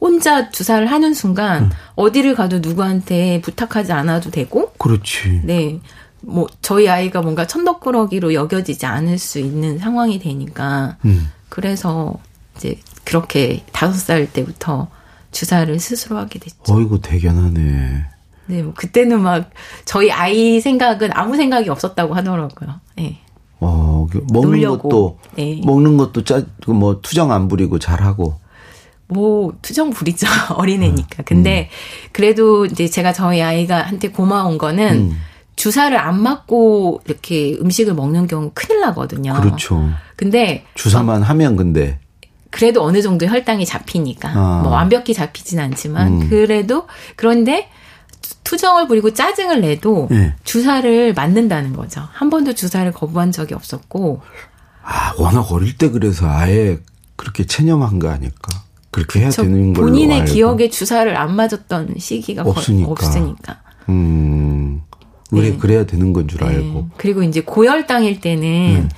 혼자 0.02 0.50
주사를 0.50 0.84
하는 0.90 1.14
순간 1.14 1.62
음. 1.64 1.70
어디를 1.94 2.34
가도 2.34 2.58
누구한테 2.58 3.40
부탁하지 3.40 3.92
않아도 3.92 4.30
되고 4.32 4.72
그렇지. 4.78 5.42
네. 5.44 5.78
뭐 6.20 6.48
저희 6.60 6.88
아이가 6.88 7.22
뭔가 7.22 7.46
천덕꾸러기로 7.46 8.34
여겨지지 8.34 8.84
않을 8.84 9.18
수 9.18 9.38
있는 9.38 9.78
상황이 9.78 10.18
되니까 10.18 10.96
음. 11.04 11.30
그래서 11.48 12.14
이제 12.56 12.78
그렇게 13.04 13.64
다섯 13.72 13.94
살 13.94 14.32
때부터 14.32 14.88
주사를 15.30 15.78
스스로 15.78 16.18
하게 16.18 16.40
됐죠. 16.40 16.56
어이구 16.74 17.00
대견하네. 17.00 18.04
네, 18.46 18.62
뭐 18.62 18.74
그때는 18.74 19.20
막 19.22 19.50
저희 19.84 20.10
아이 20.10 20.60
생각은 20.60 21.10
아무 21.14 21.36
생각이 21.36 21.68
없었다고 21.70 22.14
하더라고요. 22.14 22.80
네. 22.96 23.20
어, 23.60 24.08
그 24.10 24.24
먹는 24.32 24.50
놀려고. 24.50 24.88
것도 24.88 25.18
네. 25.36 25.60
먹는 25.64 25.96
것도 25.96 26.24
짜 26.24 26.42
뭐 26.66 27.00
투정 27.00 27.30
안 27.30 27.46
부리고 27.46 27.78
잘하고. 27.78 28.41
뭐 29.08 29.52
투정 29.62 29.90
부리죠 29.90 30.26
어린애니까. 30.56 31.22
음. 31.22 31.24
근데 31.24 31.68
음. 31.70 32.08
그래도 32.12 32.66
이제 32.66 32.88
제가 32.88 33.12
저희 33.12 33.42
아이가 33.42 33.82
한테 33.82 34.08
고마운 34.08 34.58
거는 34.58 35.10
음. 35.10 35.20
주사를 35.56 35.96
안 35.96 36.20
맞고 36.20 37.02
이렇게 37.06 37.56
음식을 37.60 37.94
먹는 37.94 38.26
경우 38.26 38.50
큰일 38.54 38.80
나거든요. 38.80 39.34
그렇죠. 39.34 39.88
근데 40.16 40.64
주사만 40.74 41.22
어, 41.22 41.24
하면 41.26 41.56
근데 41.56 41.98
그래도 42.50 42.82
어느 42.82 43.00
정도 43.02 43.26
혈당이 43.26 43.64
잡히니까 43.66 44.28
아. 44.30 44.60
뭐 44.62 44.72
완벽히 44.72 45.14
잡히진 45.14 45.58
않지만 45.60 46.22
음. 46.22 46.28
그래도 46.28 46.86
그런데 47.16 47.68
투정을 48.44 48.88
부리고 48.88 49.14
짜증을 49.14 49.60
내도 49.60 50.08
네. 50.10 50.34
주사를 50.44 51.14
맞는다는 51.14 51.74
거죠. 51.74 52.06
한 52.12 52.28
번도 52.30 52.54
주사를 52.54 52.90
거부한 52.92 53.32
적이 53.32 53.54
없었고. 53.54 54.20
아 54.84 55.14
워낙 55.16 55.52
어릴 55.52 55.78
때 55.78 55.90
그래서 55.90 56.28
아예 56.28 56.78
그렇게 57.16 57.46
체념한 57.46 57.98
거 57.98 58.10
아닐까? 58.10 58.62
그렇게 58.92 59.20
해야 59.20 59.30
되는 59.30 59.72
걸로 59.72 59.88
본인의 59.88 60.20
알고. 60.20 60.32
기억에 60.32 60.68
주사를 60.70 61.16
안 61.16 61.34
맞았던 61.34 61.94
시기가 61.98 62.42
없으니까. 62.42 62.90
없으니까. 62.90 63.60
음. 63.88 64.82
왜 65.32 65.50
네. 65.50 65.56
그래야 65.56 65.84
되는 65.86 66.12
건 66.12 66.28
줄 66.28 66.44
알고. 66.44 66.62
네. 66.80 66.86
그리고 66.98 67.22
이제 67.22 67.40
고혈당일 67.40 68.20
때는 68.20 68.42
네. 68.42 68.88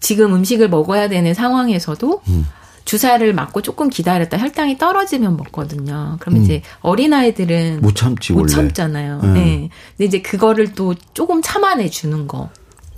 지금 0.00 0.34
음식을 0.34 0.68
먹어야 0.68 1.08
되는 1.08 1.32
상황에서도 1.34 2.22
음. 2.28 2.46
주사를 2.84 3.32
맞고 3.34 3.60
조금 3.62 3.90
기다렸다 3.90 4.38
혈당이 4.38 4.78
떨어지면 4.78 5.36
먹거든요. 5.36 6.16
그럼 6.20 6.36
음. 6.36 6.42
이제 6.42 6.62
어린 6.80 7.12
아이들은 7.12 7.80
못 7.82 7.94
참지 7.96 8.32
못 8.32 8.40
원래. 8.40 8.52
참잖아요. 8.52 9.20
음. 9.24 9.34
네. 9.34 9.68
근데 9.96 10.04
이제 10.04 10.22
그거를 10.22 10.72
또 10.74 10.94
조금 11.14 11.42
참아내 11.42 11.88
주는 11.90 12.26
거. 12.28 12.48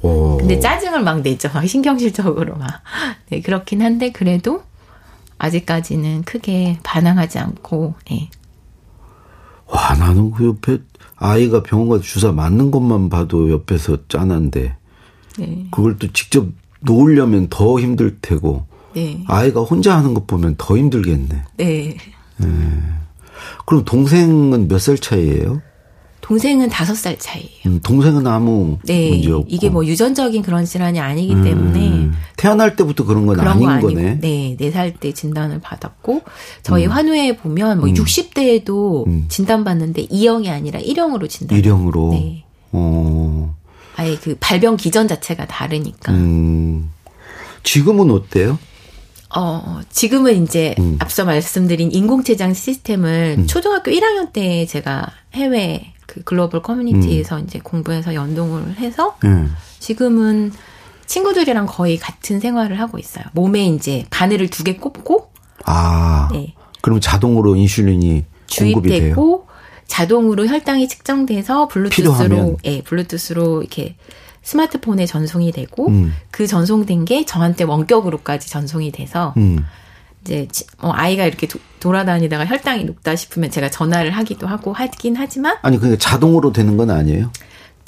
오. 0.02 0.36
근데 0.38 0.58
짜증을 0.60 1.02
막 1.02 1.20
내죠. 1.22 1.48
막 1.52 1.66
신경질적으로 1.66 2.56
막. 2.56 2.82
네, 3.30 3.40
그렇긴 3.40 3.82
한데 3.82 4.10
그래도 4.10 4.62
아직까지는 5.40 6.22
크게 6.24 6.78
반항하지 6.82 7.38
않고. 7.38 7.94
네. 8.10 8.28
와, 9.66 9.94
나는 9.94 10.30
그 10.30 10.46
옆에 10.46 10.78
아이가 11.16 11.62
병원 11.62 11.88
가서 11.88 12.02
주사 12.02 12.30
맞는 12.30 12.70
것만 12.70 13.08
봐도 13.08 13.50
옆에서 13.50 13.96
짠한데. 14.08 14.76
네. 15.38 15.66
그걸 15.70 15.96
또 15.98 16.12
직접 16.12 16.46
놓으려면 16.80 17.48
더 17.48 17.80
힘들 17.80 18.18
테고. 18.20 18.66
네. 18.94 19.24
아이가 19.28 19.62
혼자 19.62 19.96
하는 19.96 20.12
것 20.14 20.26
보면 20.26 20.56
더 20.58 20.76
힘들겠네. 20.76 21.42
네. 21.56 21.96
네. 22.36 22.46
그럼 23.64 23.84
동생은 23.84 24.68
몇 24.68 24.78
살 24.78 24.98
차이예요? 24.98 25.62
동생은 26.30 26.68
다섯 26.68 26.94
살 26.94 27.18
차이예요. 27.18 27.50
음, 27.66 27.80
동생은 27.82 28.24
아무 28.28 28.78
네, 28.84 29.10
문제 29.10 29.32
없고. 29.32 29.46
이게 29.50 29.68
뭐 29.68 29.84
유전적인 29.84 30.42
그런 30.42 30.64
질환이 30.64 31.00
아니기 31.00 31.34
음, 31.34 31.42
때문에 31.42 32.10
태어날 32.36 32.76
때부터 32.76 33.04
그런 33.04 33.26
건 33.26 33.36
그런 33.36 33.54
아닌 33.54 33.80
거 33.80 33.88
거네. 33.88 34.20
네, 34.20 34.56
네 34.56 34.70
살 34.70 34.94
때 34.94 35.12
진단을 35.12 35.60
받았고 35.60 36.22
저희 36.62 36.86
음. 36.86 36.92
환우에 36.92 37.36
보면 37.36 37.80
뭐 37.80 37.88
음. 37.88 37.94
60대에도 37.94 39.08
음. 39.08 39.24
진단 39.28 39.64
받는데 39.64 40.06
2형이 40.06 40.48
아니라 40.50 40.78
1형으로 40.78 41.28
진단. 41.28 41.60
1형으로. 41.60 42.10
네. 42.12 42.44
어. 42.70 43.56
아예 43.96 44.14
그 44.16 44.36
발병 44.38 44.76
기전 44.76 45.08
자체가 45.08 45.48
다르니까. 45.48 46.12
음. 46.12 46.92
지금은 47.64 48.08
어때요? 48.12 48.56
어, 49.34 49.80
지금은 49.90 50.44
이제 50.44 50.76
음. 50.78 50.94
앞서 51.00 51.24
말씀드린 51.24 51.90
인공체장 51.90 52.54
시스템을 52.54 53.34
음. 53.38 53.46
초등학교 53.48 53.90
1학년 53.90 54.32
때 54.32 54.64
제가 54.66 55.08
해외 55.34 55.92
그 56.10 56.24
글로벌 56.24 56.60
커뮤니티에서 56.60 57.36
음. 57.36 57.44
이제 57.44 57.60
공부해서 57.60 58.14
연동을 58.14 58.78
해서 58.78 59.16
음. 59.22 59.54
지금은 59.78 60.50
친구들이랑 61.06 61.66
거의 61.66 61.98
같은 61.98 62.40
생활을 62.40 62.80
하고 62.80 62.98
있어요. 62.98 63.24
몸에 63.32 63.66
이제 63.66 64.04
바늘을 64.10 64.48
두개 64.48 64.76
꼽고 64.76 65.30
아. 65.66 66.28
네. 66.32 66.54
그럼 66.82 66.98
자동으로 66.98 67.54
인슐린이 67.54 68.24
주입되고 68.48 69.46
자동으로 69.86 70.48
혈당이 70.48 70.88
측정돼서 70.88 71.68
블루투스로 71.68 72.58
예, 72.64 72.70
네, 72.70 72.82
블루투스로 72.82 73.60
이렇게 73.62 73.94
스마트폰에 74.42 75.06
전송이 75.06 75.52
되고 75.52 75.88
음. 75.88 76.12
그 76.32 76.48
전송된 76.48 77.04
게 77.04 77.24
저한테 77.24 77.62
원격으로까지 77.62 78.48
전송이 78.48 78.90
돼서 78.90 79.32
음. 79.36 79.64
이제 80.22 80.46
뭐 80.80 80.92
아이가 80.92 81.24
이렇게 81.24 81.46
도, 81.46 81.58
돌아다니다가 81.80 82.46
혈당이 82.46 82.84
높다 82.84 83.16
싶으면 83.16 83.50
제가 83.50 83.70
전화를 83.70 84.10
하기도 84.10 84.46
하고 84.46 84.72
하긴 84.72 85.16
하지만 85.16 85.56
아니 85.62 85.78
근데 85.78 85.96
자동으로 85.96 86.52
되는 86.52 86.76
건 86.76 86.90
아니에요? 86.90 87.30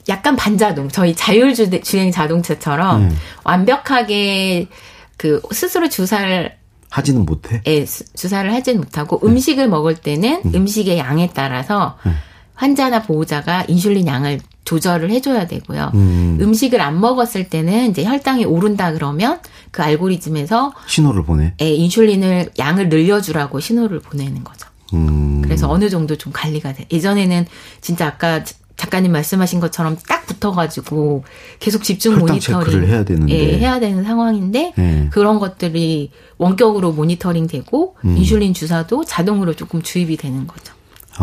약간 0.08 0.34
반자동 0.36 0.88
저희 0.88 1.14
자율주행 1.14 2.10
자동차처럼 2.10 3.02
음. 3.02 3.16
완벽하게 3.44 4.68
그 5.16 5.40
스스로 5.52 5.88
주사를 5.88 6.52
하지는 6.90 7.24
못해. 7.24 7.62
예, 7.66 7.86
주사를 7.86 8.52
하지는 8.52 8.80
못하고 8.80 9.20
네. 9.20 9.26
음식을 9.26 9.68
먹을 9.68 9.94
때는 9.94 10.42
음. 10.54 10.66
식의 10.66 10.98
양에 10.98 11.30
따라서 11.32 11.96
네. 12.04 12.12
환자나 12.54 13.02
보호자가 13.02 13.64
인슐린 13.66 14.06
양을 14.06 14.40
조절을 14.72 15.10
해줘야 15.10 15.46
되고요. 15.46 15.90
음. 15.94 16.54
식을안 16.54 16.98
먹었을 16.98 17.50
때는 17.50 17.90
이제 17.90 18.04
혈당이 18.04 18.46
오른다 18.46 18.92
그러면 18.92 19.38
그 19.70 19.82
알고리즘에서 19.82 20.72
신호를 20.86 21.24
보내. 21.24 21.52
예, 21.60 21.74
인슐린을 21.74 22.52
양을 22.58 22.88
늘려주라고 22.88 23.60
신호를 23.60 24.00
보내는 24.00 24.44
거죠. 24.44 24.68
음. 24.94 25.42
그래서 25.42 25.70
어느 25.70 25.90
정도 25.90 26.16
좀 26.16 26.32
관리가 26.32 26.72
돼. 26.72 26.86
예전에는 26.90 27.46
진짜 27.82 28.06
아까 28.06 28.42
작가님 28.76 29.12
말씀하신 29.12 29.60
것처럼 29.60 29.98
딱 30.08 30.24
붙어가지고 30.26 31.24
계속 31.60 31.82
집중 31.82 32.18
모니터링 32.18 32.84
해야 32.84 33.04
되는데 33.04 33.32
예, 33.32 33.58
해야 33.58 33.78
되는 33.78 34.02
상황인데 34.02 34.72
예. 34.78 35.08
그런 35.10 35.38
것들이 35.38 36.10
원격으로 36.38 36.92
모니터링 36.92 37.46
되고 37.46 37.96
음. 38.04 38.16
인슐린 38.16 38.54
주사도 38.54 39.04
자동으로 39.04 39.54
조금 39.54 39.82
주입이 39.82 40.16
되는 40.16 40.46
거죠. 40.46 40.71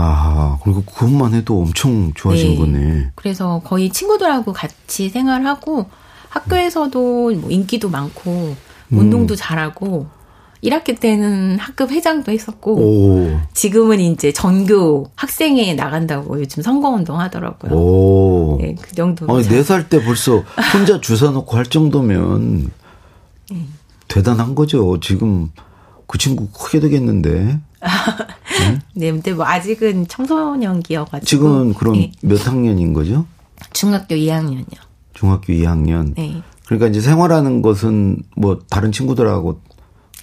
아, 0.02 0.60
그리고 0.64 0.84
그것만 0.84 1.34
해도 1.34 1.60
엄청 1.60 2.14
좋아진 2.14 2.52
네. 2.52 2.58
거네. 2.58 3.12
그래서 3.16 3.62
거의 3.64 3.90
친구들하고 3.90 4.54
같이 4.54 5.10
생활하고 5.10 5.86
학교에서도 6.30 7.32
뭐 7.36 7.50
인기도 7.50 7.90
많고 7.90 8.56
운동도 8.92 9.34
음. 9.34 9.38
잘하고 9.38 10.08
1학기 10.64 11.00
때는 11.00 11.58
학급 11.58 11.92
회장도 11.92 12.32
했었고 12.32 12.76
오. 12.76 13.40
지금은 13.54 14.00
이제 14.00 14.32
전교 14.32 15.10
학생회 15.16 15.74
나간다고 15.74 16.40
요즘 16.40 16.62
선거운동 16.62 17.20
하더라고요. 17.20 17.72
오. 17.72 18.58
네, 18.60 18.76
그 18.82 18.94
정도. 18.94 19.26
아니, 19.34 19.48
4살 19.48 19.90
때 19.90 20.04
벌써 20.04 20.44
혼자 20.74 21.00
주사 21.00 21.32
놓고 21.32 21.56
할 21.56 21.66
정도면 21.66 22.72
네. 23.52 23.66
대단한 24.08 24.56
거죠. 24.56 25.00
지금 25.00 25.50
그 26.08 26.18
친구 26.18 26.48
크게 26.50 26.80
되겠는데. 26.80 27.60
네? 28.60 28.80
네, 28.94 29.12
근데 29.12 29.34
뭐 29.34 29.46
아직은 29.46 30.08
청소년기여가지고. 30.08 31.26
지금은 31.26 31.74
그럼 31.74 31.94
네. 31.96 32.12
몇 32.22 32.48
학년인 32.48 32.94
거죠? 32.94 33.26
중학교 33.74 34.16
2학년이요. 34.16 34.78
중학교 35.14 35.54
2학년. 35.54 36.14
네. 36.16 36.42
그러니까 36.66 36.88
이제 36.88 37.02
생활하는 37.02 37.62
것은 37.62 38.18
뭐 38.36 38.60
다른 38.70 38.92
친구들하고 38.92 39.62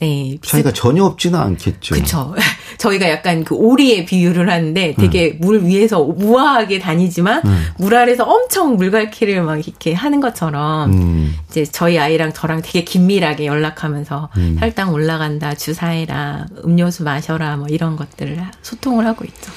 네, 0.01 0.37
차이가 0.43 0.73
전혀 0.73 1.05
없지는 1.05 1.39
않겠죠. 1.39 1.95
그렇죠. 1.95 2.35
저희가 2.79 3.09
약간 3.09 3.45
그 3.45 3.55
오리의 3.55 4.05
비유를 4.05 4.51
하는데 4.51 4.95
되게 4.99 5.33
음. 5.33 5.39
물 5.41 5.65
위에서 5.65 6.01
우아하게 6.01 6.79
다니지만 6.79 7.43
음. 7.47 7.65
물 7.79 7.95
아래서 7.95 8.25
엄청 8.25 8.77
물갈퀴를 8.77 9.43
막 9.43 9.67
이렇게 9.67 9.95
하는 9.95 10.21
것처럼 10.21 10.93
음. 10.93 11.35
이제 11.49 11.65
저희 11.65 11.99
아이랑 11.99 12.35
저랑 12.35 12.61
되게 12.63 12.85
긴밀하게 12.85 13.47
연락하면서 13.47 14.29
음. 14.37 14.57
혈당 14.61 14.93
올라간다, 14.93 15.55
주사해라, 15.55 16.47
음료수 16.65 17.03
마셔라, 17.03 17.57
뭐 17.57 17.69
이런 17.69 17.97
것들을 17.97 18.39
소통을 18.61 19.07
하고 19.07 19.25
있죠. 19.25 19.51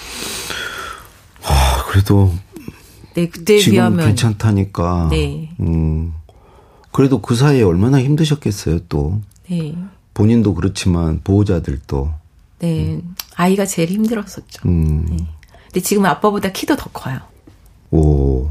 아, 1.44 1.84
그래도 1.88 2.34
네, 3.14 3.28
그때 3.28 3.58
지금 3.58 3.74
비하면 3.74 4.06
괜찮다니까. 4.06 5.10
네. 5.12 5.50
음. 5.60 6.14
그래도 6.92 7.22
그 7.22 7.36
사이에 7.36 7.64
얼마나 7.64 8.02
힘드셨겠어요, 8.02 8.80
또. 8.88 9.22
네. 9.50 9.76
본인도 10.20 10.54
그렇지만 10.54 11.22
보호자들도. 11.24 12.14
네. 12.60 12.96
음. 12.96 13.16
아이가 13.36 13.66
제일 13.66 13.88
힘들었었죠. 13.90 14.68
음. 14.68 15.06
네. 15.10 15.18
근데 15.68 15.80
지금 15.80 16.06
아빠보다 16.06 16.52
키도 16.52 16.76
더 16.76 16.90
커요. 16.92 17.20
오. 17.92 18.50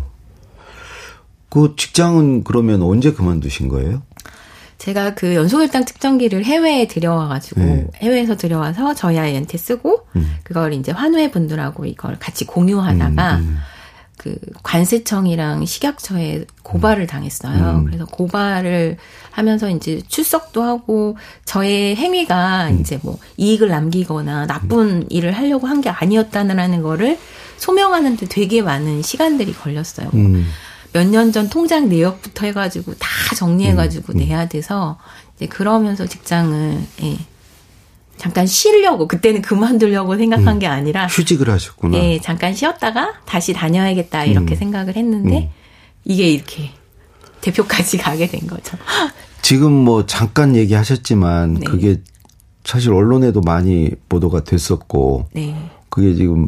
그 1.51 1.75
직장은 1.77 2.45
그러면 2.45 2.81
언제 2.81 3.13
그만두신 3.13 3.69
거예요? 3.69 4.03
제가 4.79 5.15
그 5.15 5.35
연소혈당 5.35 5.85
측정기를 5.85 6.43
해외에 6.47 6.87
들여와가지고 6.87 7.61
네. 7.61 7.87
해외에서 7.97 8.37
들여와서 8.37 8.95
저희 8.95 9.19
아이한테 9.19 9.59
쓰고 9.59 10.07
음. 10.17 10.37
그걸 10.45 10.73
이제 10.73 10.91
환우회 10.91 11.31
분들하고 11.31 11.85
이걸 11.85 12.19
같이 12.19 12.47
공유하다가 12.47 13.37
음, 13.37 13.41
음. 13.41 13.59
그 14.19 14.37
관세청이랑 14.63 15.65
식약처에 15.65 16.45
고발을 16.63 17.07
당했어요. 17.07 17.79
음. 17.79 17.85
그래서 17.87 18.05
고발을 18.05 18.99
하면서 19.31 19.71
이제 19.71 20.03
출석도 20.09 20.63
하고 20.63 21.17
저의 21.47 21.97
행위가 21.97 22.69
음. 22.69 22.81
이제 22.81 22.99
뭐 23.03 23.19
이익을 23.39 23.69
남기거나 23.69 24.47
나쁜 24.47 24.89
음. 25.03 25.07
일을 25.09 25.33
하려고 25.33 25.67
한 25.67 25.79
게 25.81 25.89
아니었다는 25.89 26.83
거를 26.83 27.17
소명하는데 27.59 28.27
되게 28.27 28.63
많은 28.63 29.03
시간들이 29.03 29.53
걸렸어요. 29.55 30.11
음. 30.15 30.47
몇년 30.93 31.31
전 31.33 31.49
통장 31.49 31.89
내역부터 31.89 32.47
해가지고 32.47 32.95
다 32.95 33.09
정리해가지고 33.37 34.15
음. 34.15 34.19
내야 34.19 34.49
돼서 34.49 34.99
이제 35.37 35.47
그러면서 35.47 36.07
직장을 36.07 36.81
예. 37.05 37.17
잠깐 38.19 38.47
쉬려고 38.47 39.09
그때는 39.09 39.43
그만두려고 39.43 40.17
생각한 40.17 40.57
음, 40.57 40.59
게 40.59 40.67
아니라 40.67 41.07
휴직을 41.07 41.49
하셨구나. 41.49 41.97
네, 41.97 42.19
잠깐 42.21 42.53
쉬었다가 42.53 43.15
다시 43.25 43.53
다녀야겠다 43.53 44.25
이렇게 44.25 44.55
음, 44.55 44.59
생각을 44.59 44.97
했는데 44.97 45.39
음. 45.39 45.51
이게 46.05 46.29
이렇게 46.29 46.71
대표까지 47.41 47.97
가게 47.99 48.27
된 48.27 48.47
거죠. 48.47 48.77
지금 49.41 49.73
뭐 49.73 50.05
잠깐 50.05 50.57
얘기하셨지만 50.57 51.55
네. 51.55 51.65
그게 51.65 51.97
사실 52.65 52.93
언론에도 52.93 53.41
많이 53.41 53.91
보도가 54.09 54.45
됐었고 54.45 55.29
네. 55.33 55.71
그게 55.89 56.15
지금 56.15 56.47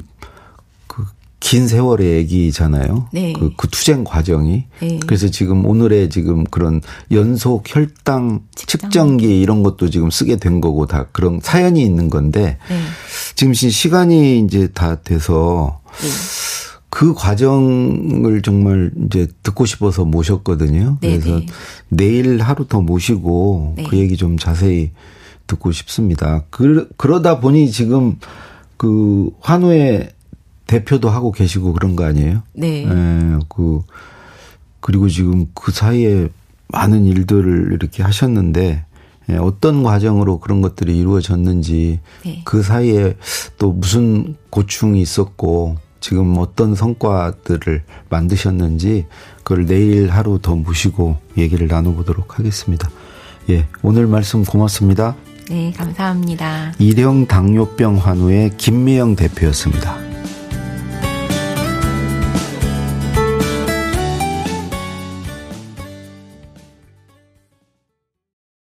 긴 1.40 1.66
세월의 1.66 2.18
얘기잖아요. 2.18 3.08
네. 3.12 3.32
그, 3.32 3.52
그 3.56 3.66
투쟁 3.68 4.04
과정이. 4.04 4.64
네. 4.80 5.00
그래서 5.06 5.28
지금 5.28 5.64
오늘의 5.64 6.10
지금 6.10 6.44
그런 6.44 6.82
연속 7.10 7.64
혈당 7.66 8.42
측정. 8.54 8.90
측정기 8.90 9.40
이런 9.40 9.62
것도 9.62 9.88
지금 9.88 10.10
쓰게 10.10 10.36
된 10.36 10.60
거고 10.60 10.86
다 10.86 11.06
그런 11.12 11.40
사연이 11.42 11.82
있는 11.82 12.10
건데 12.10 12.58
네. 12.68 12.80
지금 13.34 13.54
시간이 13.54 14.40
이제 14.40 14.68
다 14.68 15.00
돼서 15.02 15.80
네. 16.02 16.08
그 16.90 17.14
과정을 17.14 18.42
정말 18.42 18.90
이제 19.06 19.28
듣고 19.42 19.64
싶어서 19.64 20.04
모셨거든요. 20.04 20.98
네, 21.00 21.18
그래서 21.18 21.38
네. 21.38 21.46
내일 21.88 22.42
하루 22.42 22.66
더 22.66 22.82
모시고 22.82 23.76
그 23.88 23.96
얘기 23.96 24.16
좀 24.16 24.36
자세히 24.36 24.90
듣고 25.46 25.72
싶습니다. 25.72 26.44
그, 26.50 26.88
그러다 26.96 27.40
보니 27.40 27.70
지금 27.70 28.18
그 28.76 29.30
환우의 29.40 30.10
대표도 30.70 31.10
하고 31.10 31.32
계시고 31.32 31.72
그런 31.72 31.96
거 31.96 32.04
아니에요? 32.04 32.42
네. 32.52 32.84
예, 32.84 33.38
그, 33.48 33.82
그리고 34.78 35.08
지금 35.08 35.46
그 35.52 35.72
사이에 35.72 36.28
많은 36.68 37.06
일들을 37.06 37.72
이렇게 37.72 38.04
하셨는데, 38.04 38.84
예, 39.30 39.36
어떤 39.36 39.82
과정으로 39.82 40.38
그런 40.38 40.62
것들이 40.62 40.96
이루어졌는지, 40.96 41.98
네. 42.24 42.42
그 42.44 42.62
사이에 42.62 43.16
또 43.58 43.72
무슨 43.72 44.36
고충이 44.50 45.02
있었고, 45.02 45.76
지금 45.98 46.36
어떤 46.38 46.76
성과들을 46.76 47.82
만드셨는지, 48.08 49.06
그걸 49.38 49.66
내일 49.66 50.08
하루 50.08 50.38
더 50.40 50.54
모시고 50.54 51.16
얘기를 51.36 51.66
나눠보도록 51.66 52.38
하겠습니다. 52.38 52.88
예, 53.50 53.66
오늘 53.82 54.06
말씀 54.06 54.44
고맙습니다. 54.44 55.16
네, 55.50 55.72
감사합니다. 55.76 56.74
일형 56.78 57.26
당뇨병 57.26 57.96
환우의 57.96 58.56
김미영 58.56 59.16
대표였습니다. 59.16 60.10